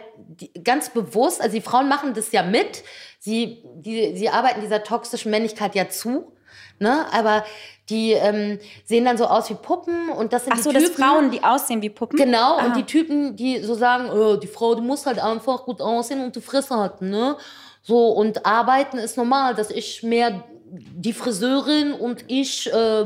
[0.66, 2.84] ganz bewusst, also die Frauen machen das ja mit,
[3.20, 6.34] sie, die, sie arbeiten dieser toxischen Männlichkeit ja zu,
[6.80, 7.06] ne?
[7.12, 7.46] aber
[7.90, 10.86] die ähm, sehen dann so aus wie Puppen und das sind Ach so, die dass
[10.86, 11.04] Typen.
[11.04, 12.18] Frauen, die aussehen wie Puppen.
[12.18, 12.66] Genau, Ah.
[12.66, 16.24] und die Typen, die so sagen, oh, die Frau, die muss halt einfach gut aussehen
[16.24, 17.36] und die Fresse hat, ne?
[17.82, 23.06] So, und arbeiten ist normal, dass ich mehr die Friseurin und ich äh,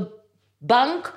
[0.59, 1.13] Bank.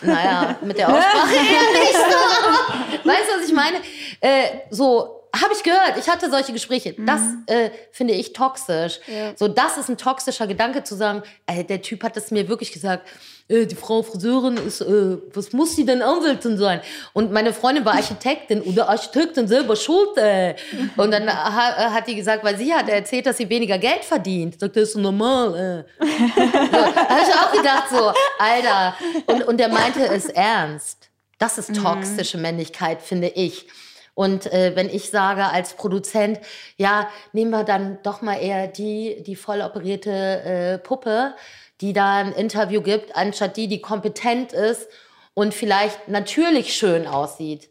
[0.00, 3.08] Naja, mit der Aussprache eher nicht so.
[3.08, 3.76] Weißt du, was ich meine?
[4.20, 6.94] Äh, so, habe ich gehört, ich hatte solche Gespräche.
[6.98, 9.00] Das äh, finde ich toxisch.
[9.06, 9.32] Ja.
[9.36, 12.70] So, das ist ein toxischer Gedanke zu sagen, ey, der Typ hat es mir wirklich
[12.70, 13.08] gesagt,
[13.48, 16.82] äh, die Frau Friseurin ist, äh, was muss sie denn Anwältin sein?
[17.14, 20.54] Und meine Freundin war Architektin und der Architektin selber schuld, ey.
[20.96, 24.60] Und dann ha, hat die gesagt, weil sie hat erzählt, dass sie weniger Geld verdient.
[24.60, 26.04] Sagt, das ist so normal, äh.
[26.32, 28.94] So, habe ich auch gedacht so, Alter.
[29.26, 31.08] Und, und der meinte es ernst.
[31.38, 33.66] Das ist toxische Männlichkeit, finde ich.
[34.14, 36.40] Und äh, wenn ich sage als Produzent,
[36.76, 41.34] ja, nehmen wir dann doch mal eher die, die voll operierte äh, Puppe,
[41.80, 44.88] die da ein Interview gibt, anstatt die, die kompetent ist
[45.34, 47.70] und vielleicht natürlich schön aussieht.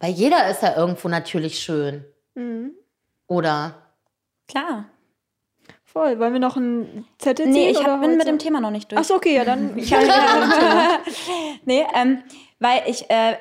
[0.00, 2.04] Weil jeder ist ja irgendwo natürlich schön.
[2.34, 2.72] Mhm.
[3.26, 3.74] Oder?
[4.48, 4.86] Klar.
[5.84, 6.18] Voll.
[6.18, 7.52] Wollen wir noch ein Zettel ziehen?
[7.52, 8.38] Nee, ich oder hab, bin mit dem?
[8.38, 9.00] Thema noch nicht durch.
[9.00, 9.76] Ach so, okay, ja, dann.
[9.76, 9.90] Ich
[11.64, 12.22] nee, ähm,
[12.60, 13.36] weil ich, äh,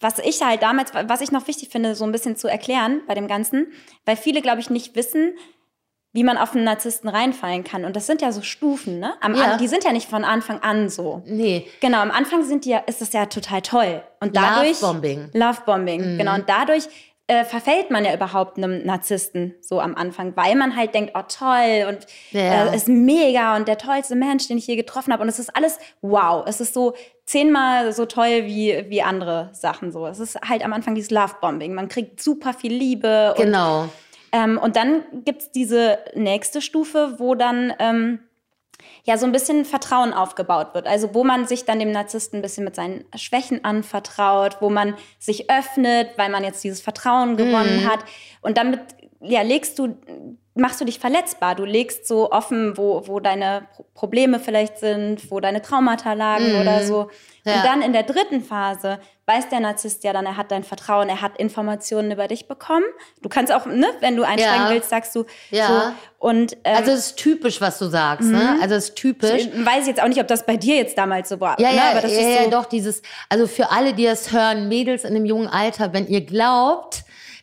[0.00, 3.14] was ich halt damals, was ich noch wichtig finde, so ein bisschen zu erklären bei
[3.14, 3.68] dem Ganzen,
[4.06, 5.34] weil viele, glaube ich, nicht wissen,
[6.12, 7.84] wie man auf einen Narzissten reinfallen kann.
[7.84, 9.14] Und das sind ja so Stufen, ne?
[9.20, 9.56] Am, Ja.
[9.58, 11.22] die sind ja nicht von Anfang an so.
[11.24, 11.68] Nee.
[11.80, 14.02] Genau, am Anfang sind die ja, ist es ja total toll.
[14.20, 14.80] Und dadurch.
[14.80, 15.30] Lovebombing.
[15.34, 16.34] Lovebombing, genau.
[16.34, 16.88] Und dadurch
[17.30, 21.22] äh, verfällt man ja überhaupt einem Narzissten so am Anfang, weil man halt denkt, oh
[21.28, 22.66] toll und Ja.
[22.72, 25.22] äh, ist mega und der tollste Mensch, den ich je getroffen habe.
[25.22, 26.44] Und es ist alles wow.
[26.46, 26.94] Es ist so
[27.26, 30.06] zehnmal so toll wie, wie andere Sachen so.
[30.08, 31.72] Es ist halt am Anfang dieses Lovebombing.
[31.72, 33.88] Man kriegt super viel Liebe und Genau.
[34.32, 38.18] ähm, und dann gibt's diese nächste Stufe, wo dann ähm,
[39.04, 40.86] ja so ein bisschen Vertrauen aufgebaut wird.
[40.86, 44.94] Also wo man sich dann dem Narzissten ein bisschen mit seinen Schwächen anvertraut, wo man
[45.18, 48.00] sich öffnet, weil man jetzt dieses Vertrauen gewonnen hat.
[48.40, 48.80] Und damit
[49.20, 49.96] ja, legst du,
[50.60, 51.54] machst du dich verletzbar.
[51.54, 56.58] Du legst so offen, wo, wo deine Pro Probleme vielleicht sind, wo deine Traumata lagen
[56.58, 57.10] oder so.
[57.44, 57.56] Ja.
[57.56, 61.10] Und dann in der dritten Phase weiß der Narzisst ja dann, er hat dein Vertrauen,
[61.10, 62.84] er hat Informationen über dich bekommen.
[63.20, 64.70] Du kannst auch, ne, wenn du einsteigen Ja.
[64.70, 65.66] willst, sagst du Ja.
[65.66, 65.92] so.
[66.26, 68.56] Und ähm, Also es ist typisch, was du sagst, ne?
[68.62, 69.32] Also es ist typisch.
[69.46, 71.60] ich weiß jetzt auch nicht, ob das bei dir jetzt damals so war.
[71.60, 71.76] Ja, ne?
[71.76, 74.68] ja, aber das ja, ist ja, so, doch, dieses, also für alle, die es hören,
[74.68, 76.99] Mädels in einem jungen Alter, wenn ihr glaubt,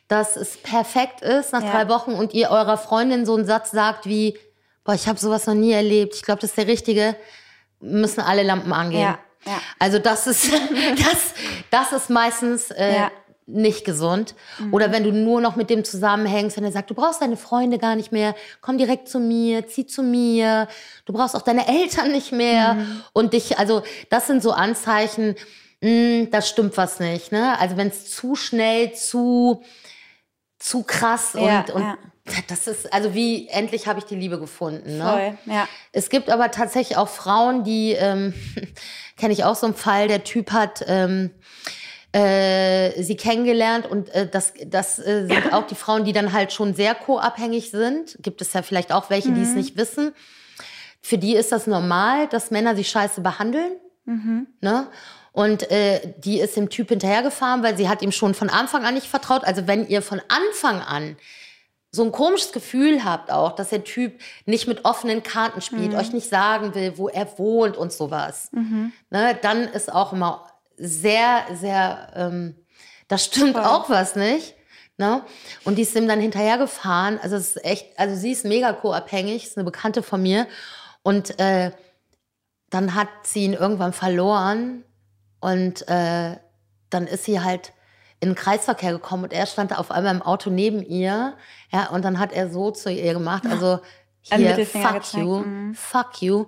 [0.08, 1.72] dass es perfekt ist nach Ja.
[1.72, 4.38] drei Wochen und ihr eurer Freundin so einen Satz sagt wie,
[4.84, 7.16] boah, ich habe sowas noch nie erlebt, ich glaube, das ist der richtige,
[7.80, 9.02] müssen alle Lampen angehen.
[9.02, 9.60] Ja, ja.
[9.80, 11.34] Also das ist, das,
[11.72, 13.08] das ist meistens äh,
[13.50, 14.36] nicht gesund.
[14.74, 17.78] Oder wenn du nur noch mit dem zusammenhängst, wenn er sagt, du brauchst deine Freunde
[17.78, 20.68] gar nicht mehr, komm direkt zu mir, zieh zu mir,
[21.06, 22.78] du brauchst auch deine Eltern nicht mehr.
[23.14, 25.36] Und dich, also das sind so Anzeichen,
[25.82, 27.32] mh, da stimmt was nicht.
[27.32, 27.58] Ne?
[27.60, 29.62] Also wenn es zu schnell, zu,
[30.60, 31.98] zu krass Ja, und, und ja.
[32.48, 34.98] das ist, also wie endlich habe ich die Liebe gefunden.
[34.98, 35.38] Ne?
[35.46, 35.68] voll, ja.
[35.92, 38.34] Es gibt aber tatsächlich auch Frauen, die, ähm,
[39.18, 41.32] kenne ich auch so einen Fall, der Typ hat ähm,
[42.12, 46.54] äh, sie kennengelernt und äh, das, das äh, sind auch die Frauen, die dann halt
[46.54, 48.18] schon sehr co-abhängig sind.
[48.22, 50.14] Gibt es ja vielleicht auch welche, die es nicht wissen.
[51.02, 53.74] Für die ist das normal, dass Männer sie scheiße behandeln.
[54.62, 54.88] Ne?
[55.38, 58.96] Und äh, die ist dem Typ hinterhergefahren, weil sie hat ihm schon von Anfang an
[58.96, 59.44] nicht vertraut.
[59.44, 61.16] Also wenn ihr von Anfang an
[61.92, 66.12] so ein komisches Gefühl habt auch, dass der Typ nicht mit offenen Karten spielt, euch
[66.12, 68.50] nicht sagen will, wo er wohnt und sowas,
[69.12, 72.56] ne, dann ist auch immer sehr, sehr, ähm,
[73.08, 74.56] da stimmt auch was nicht.
[74.98, 75.22] Ne?
[75.66, 77.20] Und die ist ihm dann hinterhergefahren.
[77.22, 80.48] Also es ist echt, also sie ist mega co-abhängig, ist eine Bekannte von mir.
[81.04, 81.74] Und äh,
[82.72, 84.84] dann hat sie ihn irgendwann verloren
[85.40, 86.38] und äh,
[86.90, 87.74] dann ist sie halt
[88.20, 91.36] in den Kreisverkehr gekommen und er stand da auf einmal im Auto neben ihr.
[91.72, 93.80] Ja, und dann hat er so zu ihr gemacht, also
[94.22, 95.76] hier, fuck gezeigt, you, mhm.
[95.76, 96.46] fuck you.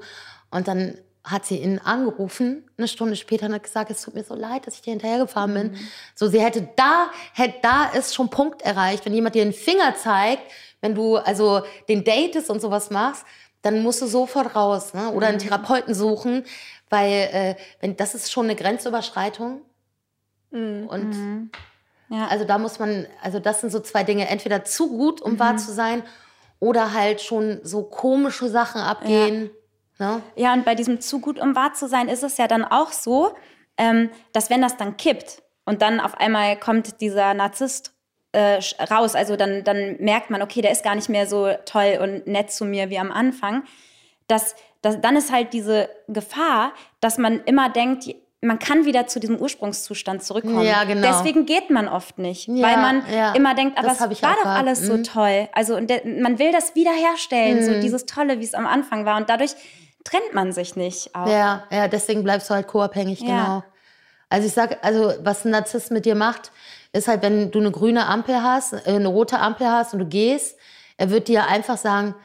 [0.50, 4.24] Und dann hat sie ihn angerufen, eine Stunde später, und hat gesagt, es tut mir
[4.24, 5.78] so leid, dass ich dir hinterhergefahren bin.
[6.16, 9.96] So, sie hätte da, hätte, da ist schon Punkt erreicht, wenn jemand dir den Finger
[9.96, 10.44] zeigt,
[10.82, 13.26] wenn du also den datest und sowas machst,
[13.62, 15.12] dann musst du sofort raus, ne?
[15.12, 16.46] Oder einen Therapeuten suchen,
[16.90, 19.62] weil äh, wenn das ist schon eine Grenzüberschreitung.
[20.88, 21.16] Und
[22.10, 22.28] Ja.
[22.28, 25.58] also da muss man, also das sind so zwei Dinge, entweder zu gut, um wahr
[25.58, 26.02] zu sein,
[26.60, 29.52] oder halt schon so komische Sachen abgehen.
[30.00, 30.22] Ne?
[30.36, 32.92] Ja, und bei diesem zu gut, um wahr zu sein, ist es ja dann auch
[32.92, 33.36] so,
[33.78, 37.94] ähm, dass wenn das dann kippt und dann auf einmal kommt dieser Narzisst
[38.32, 38.60] äh,
[38.92, 42.28] raus, also dann, dann merkt man, okay, der ist gar nicht mehr so toll und
[42.28, 43.64] nett zu mir wie am Anfang,
[44.28, 46.72] dass, dass dann ist halt diese Gefahr,
[47.02, 48.06] dass man immer denkt,
[48.42, 50.62] man kann wieder zu diesem Ursprungszustand zurückkommen.
[50.64, 51.06] Ja, genau.
[51.06, 53.34] Deswegen geht man oft nicht, Ja, weil man ja.
[53.34, 54.46] immer denkt, aber Das es war doch gehabt.
[54.60, 55.04] alles so Mhm.
[55.04, 55.50] toll.
[55.52, 59.18] Also und man will das wiederherstellen, so dieses Tolle, wie es am Anfang war.
[59.18, 59.52] Und dadurch
[60.06, 61.14] trennt man sich nicht.
[61.16, 61.28] Auch.
[61.28, 63.62] Ja, ja, deswegen bleibst du halt co-abhängig, genau.
[64.30, 66.52] Also ich sag, also was ein Narzisst mit dir macht,
[66.94, 70.06] ist halt, wenn du eine grüne Ampel hast, äh, eine rote Ampel hast und du
[70.06, 70.58] gehst,
[70.98, 72.16] er wird dir einfach sagen,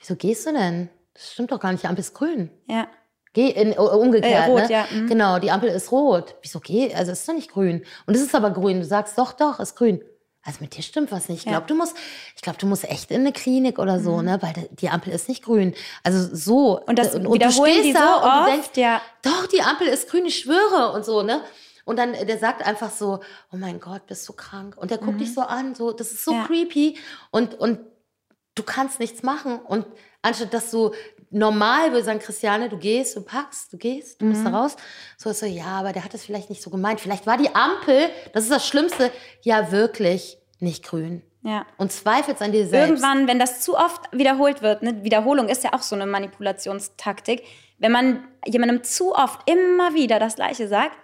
[0.00, 0.90] wieso gehst du denn?
[1.14, 2.50] Das stimmt doch gar nicht, die Ampel ist grün.
[2.68, 2.88] Ja.
[3.34, 4.70] Geh in, äh, umgekehrt, Äh, rot, ne?
[4.70, 5.06] ja, mhm.
[5.08, 6.34] Genau, die Ampel ist rot.
[6.42, 6.94] Wieso geh?
[6.94, 7.84] Also ist doch nicht grün.
[8.06, 8.80] Und es ist aber grün.
[8.80, 10.02] Du sagst doch, doch, ist grün.
[10.44, 11.38] Also mit dir stimmt was nicht.
[11.40, 11.52] Ich Ja.
[11.52, 11.96] glaube, du musst,
[12.34, 14.24] ich glaube, du musst echt in eine Klinik oder so, Mhm.
[14.24, 14.42] ne?
[14.42, 15.72] Weil die- Ampel ist nicht grün.
[16.02, 16.80] Also so.
[16.84, 19.00] Und das du wiederholen stehst die da so und du oft, denkst, ja.
[19.22, 21.42] doch, die Ampel ist grün, ich schwöre und so, ne?
[21.84, 23.20] Und dann, äh, der sagt einfach so,
[23.52, 24.76] oh mein Gott, bist du krank?
[24.76, 26.38] Und der guckt dich so an, so, das ist so Mhm.
[26.40, 26.46] Ja.
[26.46, 26.98] creepy.
[27.30, 27.78] Und, und
[28.56, 29.58] du kannst nichts machen.
[29.60, 29.86] Und
[30.22, 30.92] anstatt dass du
[31.30, 34.32] normal würde sagen, Christiane, du gehst, du packst, du gehst, du Mhm.
[34.32, 34.76] musst da raus.
[35.16, 37.00] So ist so, ja, aber der hat es vielleicht nicht so gemeint.
[37.00, 39.10] Vielleicht war die Ampel, das ist das Schlimmste,
[39.42, 41.22] ja wirklich nicht grün.
[41.42, 41.66] Ja.
[41.78, 42.90] Und zweifelst an dir selbst.
[43.02, 47.42] Irgendwann, wenn das zu oft wiederholt wird, ne, Wiederholung ist ja auch so eine Manipulationstaktik,
[47.78, 50.96] wenn man jemandem zu oft immer wieder das Gleiche sagt,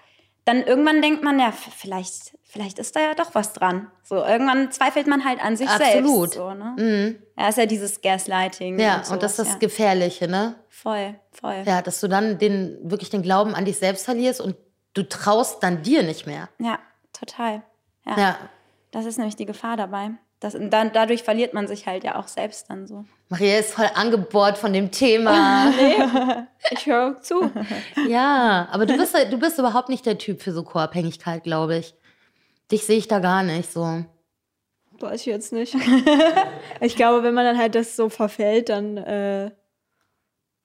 [0.45, 3.88] dann irgendwann denkt man, ja, vielleicht, vielleicht ist da ja doch was dran.
[4.03, 6.32] So, irgendwann zweifelt man halt an sich Absolut.
[6.32, 6.34] selbst.
[6.34, 7.16] So, ne?
[7.36, 8.78] Ja, ist ja dieses Gaslighting.
[8.80, 9.12] Ja, und, so.
[9.12, 9.59] und das ist das ja.
[9.59, 10.57] Gefährliche, ne?
[10.68, 11.62] Voll, voll.
[11.66, 14.57] Ja, dass du dann den, wirklich den Glauben an dich selbst verlierst und
[14.94, 16.49] du traust dann dir nicht mehr.
[16.59, 16.78] Ja,
[17.12, 17.62] total.
[18.07, 18.18] Ja.
[18.18, 18.38] Ja.
[18.90, 20.11] Das ist nämlich die Gefahr dabei.
[20.40, 23.05] Das, dann, dadurch verliert man sich halt ja auch selbst dann so.
[23.28, 25.72] Maria ist voll angebohrt von dem Thema.
[26.70, 27.51] Ich höre zu.
[28.09, 31.94] ja, aber du bist, du bist überhaupt nicht der Typ für so Co-Abhängigkeit, glaube ich.
[32.71, 34.05] Dich sehe ich da gar nicht so.
[35.01, 35.75] Weiß ich jetzt nicht.
[36.81, 39.51] ich glaube, wenn man dann halt das so verfällt, dann, äh,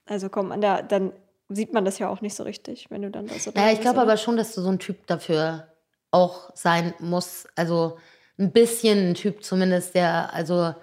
[0.06, 1.14] also kommt man da, dann
[1.50, 3.82] sieht man das ja auch nicht so richtig, wenn du dann da so Naja, ich
[3.82, 5.68] glaube aber schon, dass du so ein Typ dafür
[6.12, 7.48] auch sein musst.
[7.56, 7.98] Also
[8.38, 10.74] ein bisschen ein Typ zumindest, der, also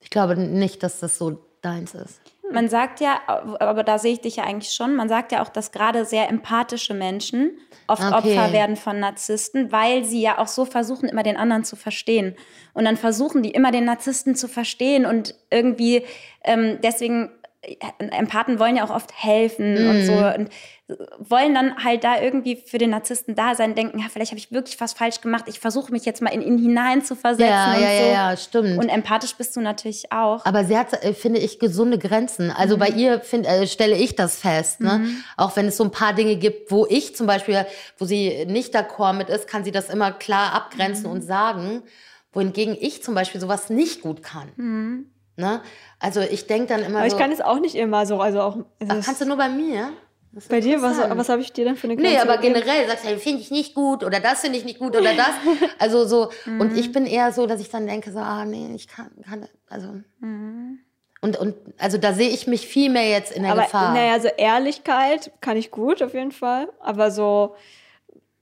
[0.00, 2.20] ich glaube nicht, dass das so deins ist.
[2.54, 5.48] Man sagt ja, aber da sehe ich dich ja eigentlich schon, man sagt ja auch,
[5.48, 8.14] dass gerade sehr empathische Menschen oft Okay.
[8.14, 12.34] Opfer werden von Narzissten, weil sie ja auch so versuchen, immer den anderen zu verstehen.
[12.72, 16.04] Und dann versuchen die immer den Narzissten zu verstehen und irgendwie
[16.44, 17.30] ähm, deswegen.
[17.66, 17.76] Äh,
[18.10, 20.50] Empathen wollen ja auch oft helfen und so und
[21.18, 24.52] wollen dann halt da irgendwie für den Narzissten da sein, denken, ja, vielleicht habe ich
[24.52, 25.44] wirklich was falsch gemacht.
[25.46, 28.04] Ich versuche mich jetzt mal in ihn hinein zu versetzen Ja, und ja, so.
[28.10, 28.78] ja, stimmt.
[28.78, 30.44] Und empathisch bist du natürlich auch.
[30.44, 32.50] Aber sie hat, äh, finde ich, gesunde Grenzen.
[32.50, 34.80] Also bei ihr find, äh, stelle ich das fest.
[34.82, 35.06] Ne?
[35.38, 37.64] Auch wenn es so ein paar Dinge gibt, wo ich zum Beispiel,
[37.96, 41.82] wo sie nicht d'accord mit ist, kann sie das immer klar abgrenzen und sagen.
[42.34, 45.06] Wohingegen ich zum Beispiel sowas nicht gut kann.
[45.36, 45.60] Ne?
[45.98, 48.40] Also ich denke dann immer Aber so, ich kann es auch nicht immer so, also
[48.40, 48.56] auch.
[48.80, 49.90] Also ach, kannst du nur bei mir?
[50.48, 52.54] Bei dir, was, was habe ich dir denn für eine Grenze Nee, aber gegeben?
[52.54, 55.14] generell sagst du, hey, finde ich nicht gut oder das finde ich nicht gut oder
[55.14, 55.30] das.
[55.78, 56.78] Also so, und Mhm.
[56.78, 59.88] ich bin eher so, dass ich dann denke, so, ah, nee, ich kann, kann also.
[60.20, 60.80] Mhm.
[61.20, 63.94] Und, und also da sehe ich mich viel mehr jetzt in der aber Gefahr.
[63.94, 66.68] naja, so Ehrlichkeit kann ich gut auf jeden Fall.
[66.80, 67.54] Aber so,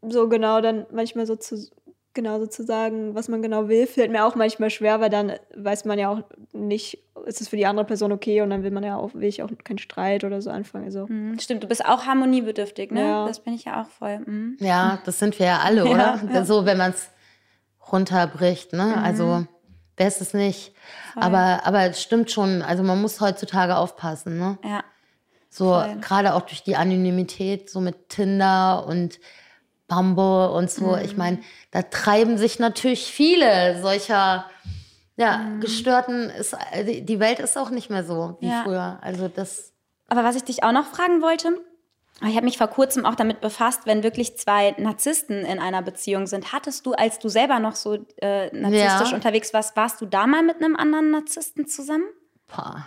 [0.00, 1.68] so genau dann manchmal so zu
[2.14, 5.32] genau so zu sagen, was man genau will, fällt mir auch manchmal schwer, weil dann
[5.54, 8.70] weiß man ja auch nicht, ist es für die andere Person okay und dann will
[8.70, 10.84] man ja auch, will ich auch keinen Streit oder so anfangen.
[10.84, 11.06] Also.
[11.06, 13.02] Mhm, Stimmt, du bist auch harmoniebedürftig, ne?
[13.02, 13.26] Ja.
[13.26, 14.20] Das bin ich ja auch voll.
[14.20, 14.56] Mhm.
[14.60, 16.44] Ja, das sind wir ja alle, oder?
[16.44, 17.10] So, wenn man es
[17.90, 18.94] runterbricht, ne?
[18.96, 19.04] Mhm.
[19.04, 19.46] Also,
[19.96, 20.74] wer ist es nicht?
[21.14, 24.58] Aber, aber es stimmt schon, also man muss heutzutage aufpassen, ne?
[24.64, 24.84] Ja.
[25.54, 29.20] So, gerade auch durch die Anonymität, so mit Tinder und
[29.94, 30.96] Bumble und so.
[30.96, 31.02] Mhm.
[31.04, 31.38] Ich meine,
[31.70, 34.46] da treiben sich natürlich viele solcher
[35.16, 35.60] ja, Mhm.
[35.60, 38.62] gestörten, ist, die die Welt ist auch nicht mehr so wie Ja.
[38.62, 38.98] früher.
[39.02, 39.72] Also das,
[40.08, 41.50] Aber was ich dich auch noch fragen wollte,
[42.26, 46.26] ich habe mich vor kurzem auch damit befasst, wenn wirklich zwei Narzissten in einer Beziehung
[46.26, 46.52] sind.
[46.52, 49.16] Hattest du, als du selber noch so äh, narzisstisch Ja.
[49.16, 52.04] unterwegs warst, warst du da mal mit einem anderen Narzissten zusammen?
[52.54, 52.86] boah,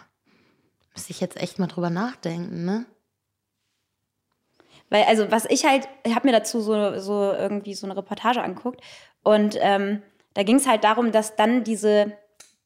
[0.96, 2.86] müsste ich jetzt echt mal drüber nachdenken, ne?
[4.90, 8.42] Weil, also, was ich halt, ich habe mir dazu so, so irgendwie so eine Reportage
[8.42, 8.82] angeguckt
[9.24, 10.02] und ähm,
[10.34, 12.12] da ging es halt darum, dass dann diese,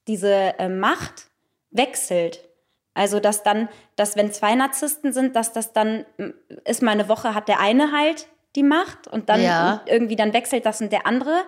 [0.07, 1.27] diese äh, Macht
[1.71, 2.47] wechselt.
[2.93, 6.33] Also, dass dann, dass wenn zwei Narzissten sind, dass das dann m,
[6.65, 9.81] ist mal eine Woche hat der eine halt die Macht und dann Ja.
[9.85, 11.43] irgendwie dann wechselt das und der andere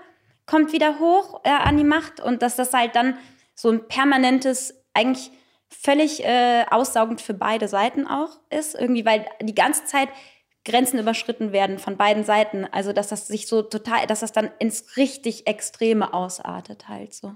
[0.45, 3.17] kommt wieder hoch äh, an die Macht und dass das halt dann
[3.55, 5.31] so ein permanentes, eigentlich
[5.69, 10.09] völlig äh, aussaugend für beide Seiten auch ist, irgendwie, weil die ganze Zeit
[10.63, 12.65] Grenzen überschritten werden von beiden Seiten.
[12.71, 17.33] Also, dass das sich so total, dass das dann ins richtig Extreme ausartet, halt so.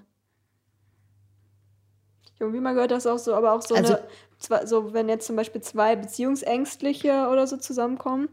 [2.40, 4.04] Irgendwie mal gehört das auch so, aber auch so, Also- eine,
[4.40, 8.30] zwei, so wenn jetzt zum Beispiel zwei Beziehungsängstliche oder so zusammenkommen,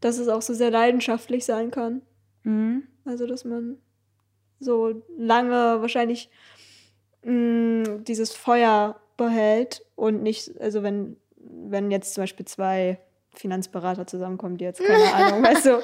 [0.00, 2.02] dass es auch so sehr leidenschaftlich sein kann.
[2.44, 2.88] Mhm.
[3.04, 3.78] Also, dass man
[4.58, 6.30] so lange wahrscheinlich
[7.24, 12.98] mh, dieses Feuer behält und nicht, also wenn, wenn jetzt zum Beispiel zwei
[13.34, 15.80] Finanzberater zusammenkommen, die jetzt, keine Ahnung, weißt du,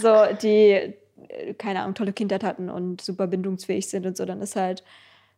[0.00, 0.94] so, die,
[1.28, 4.82] äh, keine Ahnung, tolle Kindheit hatten und super bindungsfähig sind und so, dann ist halt,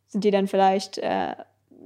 [0.08, 1.34] sind die dann vielleicht äh,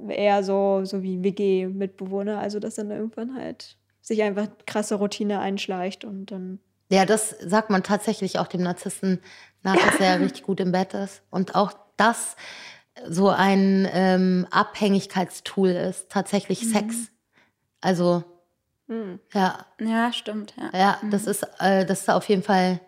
[0.09, 6.05] eher so, so wie WG-Mitbewohner, also dass dann irgendwann halt sich einfach krasse Routine einschleicht
[6.05, 6.59] und dann
[6.91, 9.19] Ja, das sagt man tatsächlich auch dem Narzissten
[9.63, 11.23] nach, dass er richtig gut im Bett ist.
[11.31, 12.35] Und auch das
[13.07, 16.69] so ein ähm, Abhängigkeitstool ist, tatsächlich Mhm.
[16.69, 16.95] Sex.
[17.81, 18.23] Also,
[18.87, 19.19] hm.
[19.33, 20.77] ja, Ja, stimmt, ja.
[20.79, 22.79] ja, das ist, äh, das ist auf jeden Fall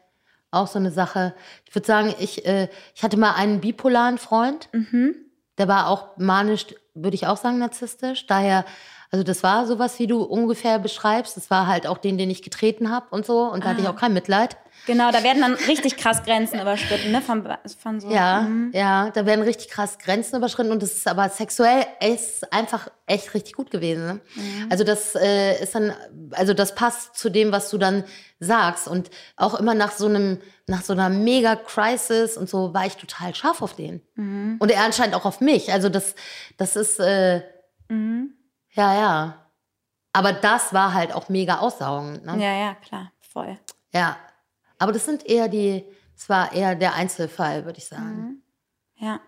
[0.51, 1.33] auch so eine Sache.
[1.65, 5.15] Ich würde sagen, ich, äh, ich hatte mal einen bipolaren Freund, Mhm.
[5.57, 8.27] der war auch manisch, würde ich auch sagen, narzisstisch.
[8.27, 8.63] Daher
[9.11, 11.37] Also das war sowas, wie du ungefähr beschreibst.
[11.37, 13.43] Das war halt auch den, den ich getreten habe und so.
[13.43, 14.57] Und da hatte ich auch kein Mitleid.
[14.85, 17.21] Genau, da werden dann richtig krass Grenzen überschritten, ne?
[17.21, 17.47] Von,
[17.79, 18.09] von so.
[18.11, 18.71] Ja, Mhm.
[18.73, 23.33] ja, da werden richtig krass Grenzen überschritten und das ist aber sexuell ist einfach echt
[23.33, 24.05] richtig gut gewesen.
[24.05, 24.13] Ne?
[24.35, 24.67] Mhm.
[24.69, 25.93] Also das äh, ist dann,
[26.31, 28.03] also das passt zu dem, was du dann
[28.39, 32.85] sagst und auch immer nach so einem, nach so einer mega Crisis und so war
[32.85, 34.57] ich total scharf auf den Mhm.
[34.59, 35.71] und er anscheinend auch auf mich.
[35.73, 36.13] Also das,
[36.57, 37.41] das ist, äh,
[37.89, 38.33] Mhm.
[38.77, 39.45] Ja, ja.
[40.13, 42.25] Aber das war halt auch mega aussaugend.
[42.25, 42.33] Ne?
[42.43, 43.57] Ja, ja, klar, voll.
[43.93, 44.15] ja.
[44.79, 45.83] Aber das sind eher die,
[46.15, 48.43] das war eher der Einzelfall, würde ich sagen.
[48.97, 49.19] Ja.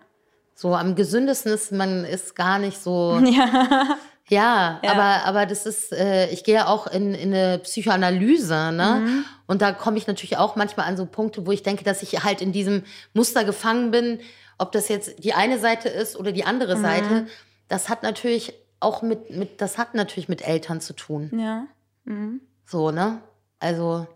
[0.54, 3.20] So am gesündesten ist, man ist gar nicht so.
[3.24, 3.96] Ja.
[4.28, 4.92] Ja, Ja.
[4.92, 9.02] aber, aber das ist, äh, ich gehe auch in, in eine Psychoanalyse, ne?
[9.04, 9.24] Mhm.
[9.48, 12.22] Und da komme ich natürlich auch manchmal an so Punkte, wo ich denke, dass ich
[12.22, 14.20] halt in diesem Muster gefangen bin,
[14.56, 16.82] ob das jetzt die eine Seite ist oder die andere Mhm.
[16.82, 17.26] Seite.
[17.66, 21.30] Das hat natürlich auch mit, mit, das hat natürlich mit Eltern zu tun.
[21.36, 21.66] Ja.
[22.04, 22.40] Mhm.
[22.64, 23.20] So, ne?
[23.58, 24.06] Also,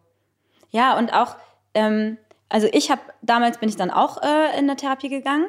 [0.71, 1.37] Ja, und auch,
[1.75, 5.47] ähm, also ich habe, damals bin ich dann auch äh, in eine Therapie gegangen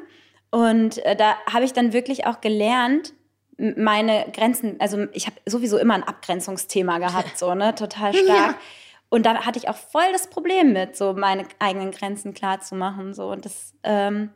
[0.51, 3.13] und äh, da habe ich dann wirklich auch gelernt,
[3.57, 8.55] meine Grenzen, also ich habe sowieso immer ein Abgrenzungsthema gehabt, so, ne, total stark.
[9.09, 12.75] Und da hatte ich auch voll das Problem mit, so meine eigenen Grenzen klar zu
[12.75, 13.29] machen, so.
[13.31, 14.31] Und das, ähm,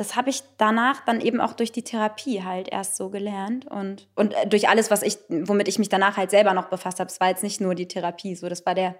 [0.00, 4.08] das habe ich danach dann eben auch durch die Therapie halt erst so gelernt und,
[4.14, 7.10] und äh, durch alles, was ich, womit ich mich danach halt selber noch befasst habe.
[7.10, 8.94] Es war jetzt nicht nur die Therapie, so, das war der,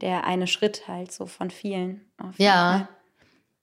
[0.00, 2.10] der eine Schritt halt so von vielen.
[2.16, 2.88] auf jeden Ja.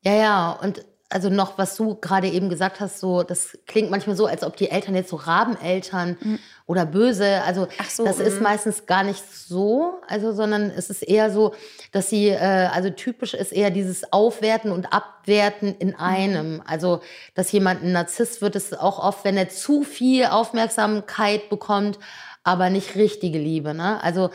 [0.04, 4.16] Ja, ja, und also noch, was du gerade eben gesagt hast, so, das klingt manchmal
[4.16, 6.18] so, als ob die Eltern jetzt so Rabeneltern
[6.66, 7.68] oder böse, also Mhm.
[7.78, 8.44] Ach so, das ist mhm.
[8.44, 11.54] meistens gar nicht so, also, sondern es ist eher so,
[11.92, 15.76] dass sie, äh, also typisch ist eher dieses Aufwerten und Abwerten Mhm.
[15.80, 16.64] in einem.
[16.66, 17.02] Also,
[17.36, 22.00] dass jemand ein Narzisst wird, ist auch oft, wenn er zu viel Aufmerksamkeit bekommt,
[22.44, 24.02] aber nicht richtige Liebe, ne?
[24.04, 24.32] Also,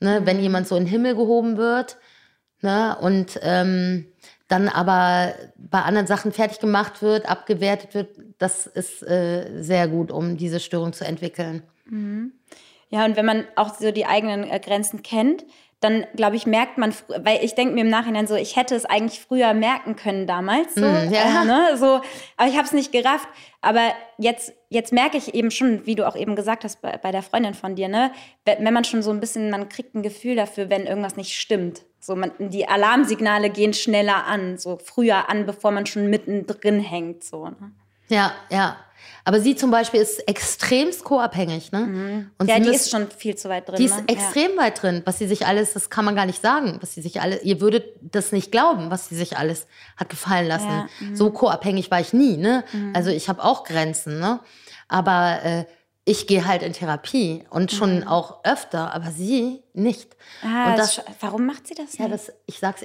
[0.00, 0.26] ne, Mhm.
[0.26, 1.98] wenn jemand so in den Himmel gehoben wird,
[2.62, 4.06] ne, und ähm,
[4.48, 10.10] dann aber bei anderen Sachen fertig gemacht wird, abgewertet wird, das ist äh, sehr gut,
[10.12, 11.62] um diese Störung zu entwickeln.
[12.90, 15.44] Ja, und wenn man auch so die eigenen äh, Grenzen kennt,
[15.80, 18.86] dann glaube ich, merkt man, weil ich denke mir im Nachhinein so, ich hätte es
[18.86, 20.74] eigentlich früher merken können damals.
[20.74, 21.42] So, Mm, ja.
[21.42, 22.00] äh, ne, so,
[22.36, 23.28] aber ich habe es nicht gerafft.
[23.60, 27.10] Aber jetzt, jetzt merke ich eben schon, wie du auch eben gesagt hast bei, bei
[27.10, 28.12] der Freundin von dir, ne,
[28.46, 31.34] we- wenn man schon so ein bisschen, man kriegt ein Gefühl dafür, wenn irgendwas nicht
[31.38, 31.82] stimmt.
[32.04, 37.24] So, man, die Alarmsignale gehen schneller an, so früher an, bevor man schon mittendrin hängt.
[37.24, 37.72] So, ne?
[38.08, 38.76] Ja, ja.
[39.24, 41.80] Aber sie zum Beispiel ist extremst co-abhängig, ne?
[41.82, 42.30] Und Mhm.
[42.46, 43.76] Ja, die müssen- ist schon viel zu weit drin.
[43.76, 44.04] Die ist ne?
[44.08, 47.00] extrem weit drin, was sie sich alles, das kann man gar nicht sagen, was sie
[47.00, 50.68] sich alles, ihr würdet das nicht glauben, was sie sich alles hat gefallen lassen.
[50.68, 51.16] Ja, mhm.
[51.16, 52.64] So co-abhängig war ich nie, ne?
[52.92, 54.40] Also ich habe auch Grenzen, ne?
[54.88, 55.64] Aber äh,
[56.06, 60.16] ich gehe halt in Therapie und schon auch öfter, aber sie nicht.
[60.42, 60.48] Mhm.
[60.48, 62.14] Ah, und das, das, warum macht sie das ja, nicht?
[62.14, 62.84] das, ich sag's,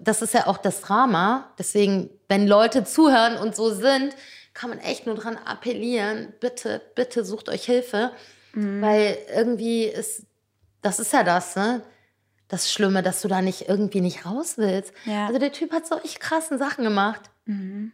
[0.00, 1.52] das ist ja auch das Drama.
[1.58, 4.16] Deswegen, wenn Leute zuhören und so sind,
[4.52, 8.10] kann man echt nur dran appellieren, bitte, bitte sucht euch Hilfe.
[8.54, 8.82] Mhm.
[8.82, 10.24] Weil irgendwie ist,
[10.82, 11.82] das ist ja das, ne?
[12.48, 14.92] Das Schlimme, dass du da nicht irgendwie nicht raus willst.
[15.04, 15.26] Ja.
[15.26, 17.22] Also der Typ hat solche krassen Sachen gemacht.
[17.44, 17.92] Mhm.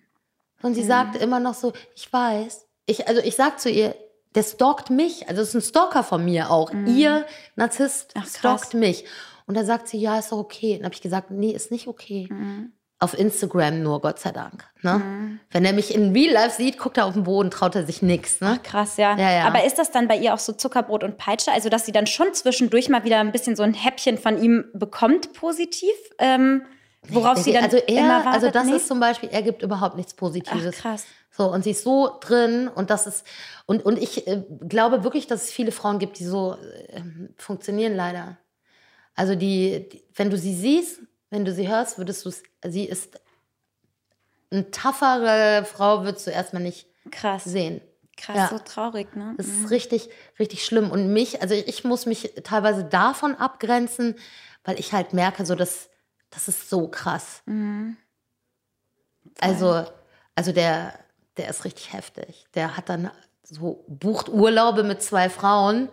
[0.62, 2.66] Und sie sagt immer noch so, ich weiß.
[2.86, 3.94] Ich, also ich sag zu ihr,
[4.34, 5.28] der stalkt mich.
[5.28, 6.72] Also es ist ein Stalker von mir auch.
[6.86, 7.26] Ihr
[7.56, 8.22] Narzisst Mhm.
[8.24, 9.04] Ach, stalkt mich.
[9.46, 10.76] Und da sagt sie, ja, ist doch okay.
[10.78, 12.28] Und habe ich gesagt, nee, ist nicht okay.
[12.30, 12.72] Mhm.
[12.98, 14.64] Auf Instagram nur, Gott sei Dank.
[14.82, 15.38] Ne?
[15.50, 18.00] Wenn er mich in Real Life sieht, guckt er auf den Boden, traut er sich
[18.00, 18.40] nichts.
[18.40, 18.60] Ne?
[18.62, 19.16] Krass, ja.
[19.18, 19.44] Ja, ja.
[19.44, 21.50] Aber ist das dann bei ihr auch so Zuckerbrot und Peitsche?
[21.50, 24.66] Also, dass sie dann schon zwischendurch mal wieder ein bisschen so ein Häppchen von ihm
[24.72, 25.90] bekommt, positiv?
[26.18, 26.62] Ähm,
[27.08, 28.34] worauf sie dann also er, immer wartet?
[28.34, 28.76] also das Nee?
[28.76, 30.76] ist zum Beispiel, er gibt überhaupt nichts Positives.
[30.78, 31.06] Ach, krass.
[31.30, 33.24] So, und sie ist so drin und das ist,
[33.66, 36.54] und, und ich äh, glaube wirklich, dass es viele Frauen gibt, die so
[36.88, 37.02] äh,
[37.38, 38.36] funktionieren leider.
[39.14, 41.00] Also die, die, wenn du sie siehst,
[41.30, 42.30] wenn du sie hörst, würdest du
[42.68, 43.18] sie ist
[44.50, 47.44] eine toughere Frau, würdest du erstmal nicht Krass.
[47.44, 47.80] sehen.
[48.16, 48.48] Krass, Ja.
[48.48, 49.34] so traurig, ne?
[49.38, 50.90] Das ist richtig, richtig schlimm.
[50.90, 54.16] Und mich, also ich muss mich teilweise davon abgrenzen,
[54.64, 55.88] weil ich halt merke, so das,
[56.32, 57.42] das ist so krass.
[59.38, 59.84] Also,
[60.34, 60.98] also der,
[61.36, 62.46] der ist richtig heftig.
[62.54, 63.10] Der hat dann
[63.42, 65.88] so, bucht Urlaube mit zwei Frauen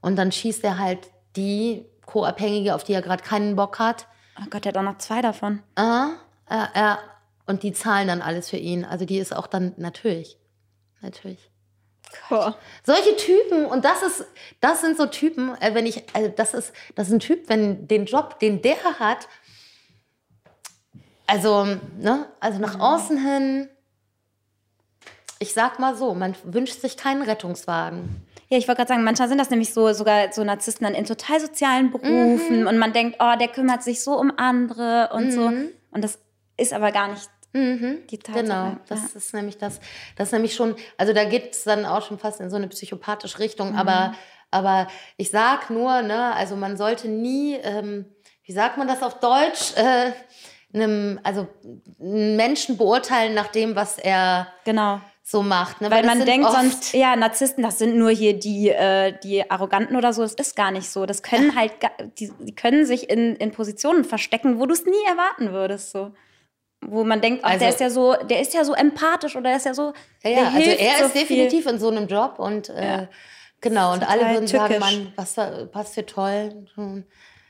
[0.00, 4.06] und dann schießt er halt die Co-Abhängige, auf die er gerade keinen Bock hat.
[4.38, 5.62] Oh Gott, der hat auch noch zwei davon.
[5.76, 6.06] Äh,
[6.48, 6.96] äh, äh,
[7.46, 8.84] und die zahlen dann alles für ihn.
[8.84, 10.38] Also die ist auch dann natürlich.
[11.02, 11.50] Natürlich.
[12.28, 12.56] Boah.
[12.84, 14.24] Solche Typen, und das ist,
[14.60, 17.86] das sind so Typen, äh, wenn ich, also das ist, das ist ein Typ, wenn
[17.86, 19.28] den Job, den der hat,
[21.30, 21.66] also,
[21.98, 23.68] ne, also nach außen hin
[25.42, 28.26] ich sag mal so, man wünscht sich keinen Rettungswagen.
[28.50, 31.06] Ja, ich wollte gerade sagen, manchmal sind das nämlich so sogar so Narzissten dann in
[31.06, 35.46] total sozialen Berufen und man denkt, oh, der kümmert sich so um andere und so.
[35.46, 36.18] Und das
[36.58, 38.44] ist aber gar nicht die Tatsache.
[38.44, 39.18] Genau, das ja.
[39.18, 39.80] ist nämlich das.
[40.16, 42.68] Das ist nämlich schon, also da geht es dann auch schon fast in so eine
[42.68, 43.76] psychopathische Richtung.
[43.76, 44.14] Aber,
[44.50, 48.04] aber ich sag nur, ne, also man sollte nie, ähm,
[48.44, 50.12] wie sagt man das auf Deutsch, äh,
[50.72, 51.46] einem, also
[52.00, 55.00] einen Menschen beurteilen nach dem, was er Genau.
[55.22, 55.80] so macht.
[55.80, 55.90] Ne?
[55.90, 59.96] Weil das man denkt sonst, ja, Narzissten, das sind nur hier die, äh, die Arroganten
[59.96, 60.22] oder so.
[60.22, 61.06] Das ist gar nicht so.
[61.06, 61.72] Das können halt,
[62.18, 65.90] die, die können sich in, in Positionen verstecken, wo du es nie erwarten würdest.
[65.90, 66.12] So.
[66.82, 69.50] Wo man denkt, ach, Also- der ist ja so, der ist ja so empathisch oder
[69.50, 69.92] der ist ja so.
[70.22, 71.20] Ja, ja also er so ist viel.
[71.22, 73.08] definitiv in so einem Job und äh, Ja.
[73.60, 74.80] genau, und alle würden sagen, tückisch.
[74.80, 76.66] Mann, was, für- was für toll.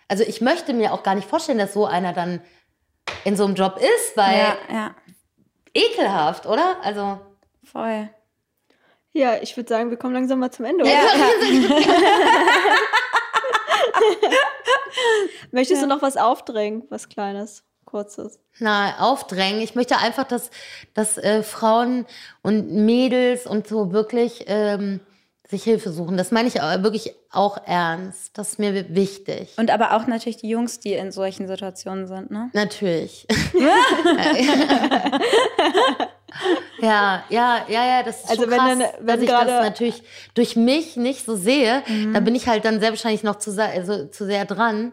[0.08, 2.40] Also ich möchte mir auch gar nicht vorstellen, dass so einer dann
[3.24, 4.94] in so einem Job ist, weil Ja, ja,
[5.74, 6.76] ekelhaft, oder?
[6.82, 7.20] Also
[7.64, 8.08] voll.
[9.12, 10.86] Ja, ich würde sagen, wir kommen langsam mal zum Ende.
[10.86, 11.02] Ja.
[15.50, 16.84] Möchtest du noch was aufdrängen?
[16.90, 18.38] Was Kleines, Kurzes?
[18.58, 19.60] na, aufdrängen.
[19.60, 20.50] Ich möchte einfach, dass,
[20.94, 22.06] dass äh, Frauen
[22.42, 25.00] und Mädels und so wirklich ähm,
[25.50, 26.16] sich Hilfe suchen.
[26.16, 28.38] Das meine ich wirklich auch ernst.
[28.38, 29.50] Das ist mir wichtig.
[29.58, 32.50] Und aber auch natürlich die Jungs, die in solchen Situationen sind, ne?
[32.52, 33.26] Natürlich.
[36.80, 39.46] ja, ja, ja, ja, das ist Also schon wenn krass, dann- dass wenn ich das
[39.46, 40.02] natürlich
[40.34, 41.82] durch mich nicht so sehe.
[42.12, 44.92] Da bin ich halt dann sehr wahrscheinlich noch zu, sehr- also, zu sehr dran.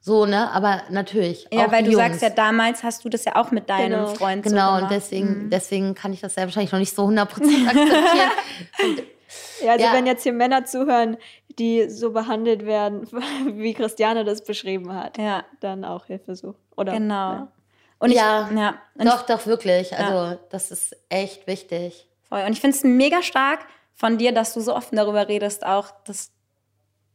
[0.00, 0.50] So, ne?
[0.52, 1.48] Aber natürlich.
[1.50, 2.04] Ja, weil du Jungs.
[2.04, 4.14] sagst ja, damals hast du das ja auch mit deinem Genau.
[4.14, 4.92] Freund so Genau, und gemacht.
[4.94, 9.00] deswegen, deswegen kann ich das sehr wahrscheinlich noch nicht so 100% akzeptieren.
[9.64, 9.92] Ja, also Ja.
[9.92, 11.16] wenn jetzt hier Männer zuhören,
[11.58, 13.06] die so behandelt werden,
[13.60, 16.58] wie Christiane das beschrieben hat, Ja, dann auch Hilfe suchen.
[16.76, 17.32] Oder, genau.
[17.32, 17.52] Ja.
[17.98, 18.74] Und ich, Ja, ja.
[18.94, 19.96] Und doch, doch, wirklich.
[19.96, 22.06] Also, das ist echt wichtig.
[22.28, 22.42] Voll.
[22.42, 23.60] Und ich finde es mega stark
[23.94, 26.30] von dir, dass du so offen darüber redest, auch, dass,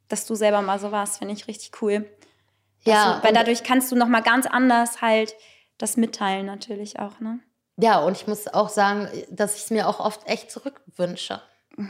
[0.08, 2.10] dass du selber mal so warst, finde ich richtig cool.
[2.84, 5.36] Ja, du, weil und- dadurch kannst du noch mal ganz anders halt
[5.78, 7.40] das mitteilen natürlich auch, ne?
[7.78, 11.42] Ja, und ich muss auch sagen, dass ich es mir auch oft echt zurückwünsche.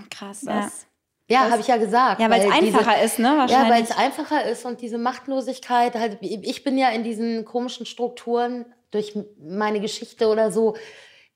[0.10, 0.86] Krass, Was?
[1.28, 2.20] Ja, habe ich ja gesagt.
[2.20, 2.28] ja.
[2.28, 3.28] Ja, weil es diese- einfacher ist, ne?
[3.30, 3.72] Ja, Wahrscheinlich.
[3.74, 8.66] weil es einfacher ist und diese Machtlosigkeit, halt, ich bin ja in diesen komischen Strukturen
[8.92, 10.76] durch meine Geschichte oder so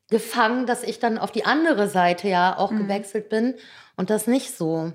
[0.10, 3.56] gefangen, dass ich dann auf die andere Seite ja auch gewechselt bin
[3.96, 4.92] und das nicht so,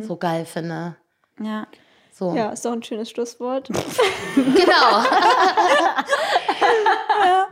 [0.00, 0.96] so geil finde.
[1.40, 1.66] ja.
[2.12, 2.34] So.
[2.34, 3.70] ja, ist doch ein schönes Schlusswort.
[4.34, 5.04] Genau.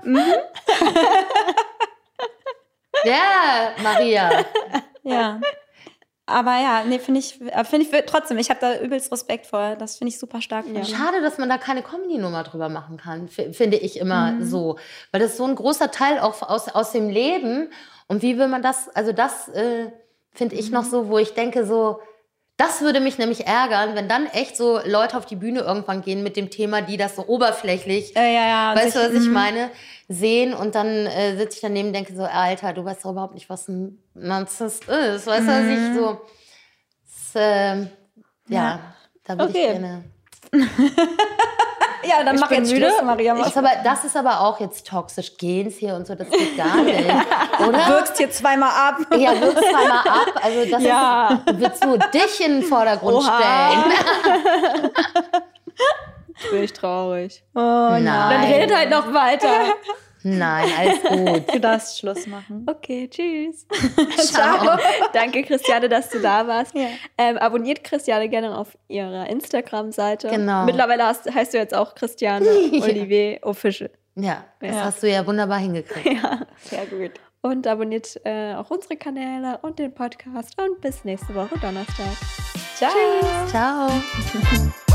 [3.04, 4.44] ja, Maria.
[5.12, 5.40] Ja.
[6.26, 9.76] Aber ja, nee, finde ich, äh, finde ich trotzdem, ich habe da übelst Respekt vor.
[9.76, 10.66] Das finde ich super stark.
[10.70, 10.84] Ja.
[10.84, 14.44] Schade, dass man da keine Comedy-Nummer drüber machen kann, finde ich immer Mhm.
[14.44, 14.78] so.
[15.11, 17.70] Weil das ist so ein großer Teil auch aus, aus dem Leben.
[18.09, 19.90] Und wie will man das, also das äh,
[20.32, 20.74] finde ich Mhm.
[20.74, 22.00] noch so, wo ich denke, so,
[22.59, 26.22] das würde mich nämlich ärgern, wenn dann echt so Leute auf die Bühne irgendwann gehen
[26.22, 28.76] mit dem Thema, die das so oberflächlich, Äh, ja, ja.
[28.76, 29.32] weißt du, was ich mhm.
[29.32, 29.70] meine,
[30.09, 33.34] sehen und dann äh, sitze ich daneben und denke so, Alter, du weißt doch überhaupt
[33.34, 35.26] nicht, was ein Narzisst ist.
[35.26, 36.20] Weißt du, was ich so,
[37.04, 37.90] das, ähm,
[38.48, 38.80] ja, Ja.
[39.24, 39.64] da würde Okay.
[39.64, 40.04] ich gerne.
[42.04, 42.88] Ja, dann Ich mach jetzt müde.
[42.88, 43.34] Schluss, Maria.
[43.34, 45.36] Das ist, aber, das ist aber auch jetzt toxisch.
[45.36, 47.00] Gehen's hier und so, das geht gar nicht.
[47.68, 47.86] Oder?
[47.88, 48.98] wirkst hier zweimal ab.
[49.14, 50.32] Ja, wirkst zweimal ab.
[50.42, 51.42] Also das Ja.
[51.44, 54.00] ist, willst du dich in den Vordergrund Oha.
[54.22, 54.82] stellen?
[56.51, 57.43] Bin ich traurig.
[57.55, 58.05] Oh, Nein.
[58.05, 59.49] Dann redet halt noch weiter.
[60.24, 61.55] Nein, alles gut.
[61.55, 62.66] Du darfst Schluss machen.
[62.68, 63.66] Okay, tschüss.
[64.32, 64.76] Ciao.
[65.12, 66.74] Danke, Christiane, dass du da warst.
[66.74, 66.89] Ja.
[67.16, 70.28] Ähm, abonniert Christiane gerne auf ihrer Instagram-Seite.
[70.28, 70.64] Genau.
[70.64, 72.82] Mittlerweile hast, heißt du jetzt auch Christiane Ja.
[72.84, 73.91] Olivier Official.
[74.16, 74.84] Ja, das Ja.
[74.84, 76.20] hast du ja wunderbar hingekriegt.
[76.22, 77.12] Ja, sehr gut.
[77.41, 80.61] Und abonniert äh, auch unsere Kanäle und den Podcast.
[80.61, 82.07] Und bis nächste Woche Donnerstag.
[82.74, 82.91] Ciao.
[83.47, 83.89] Ciao.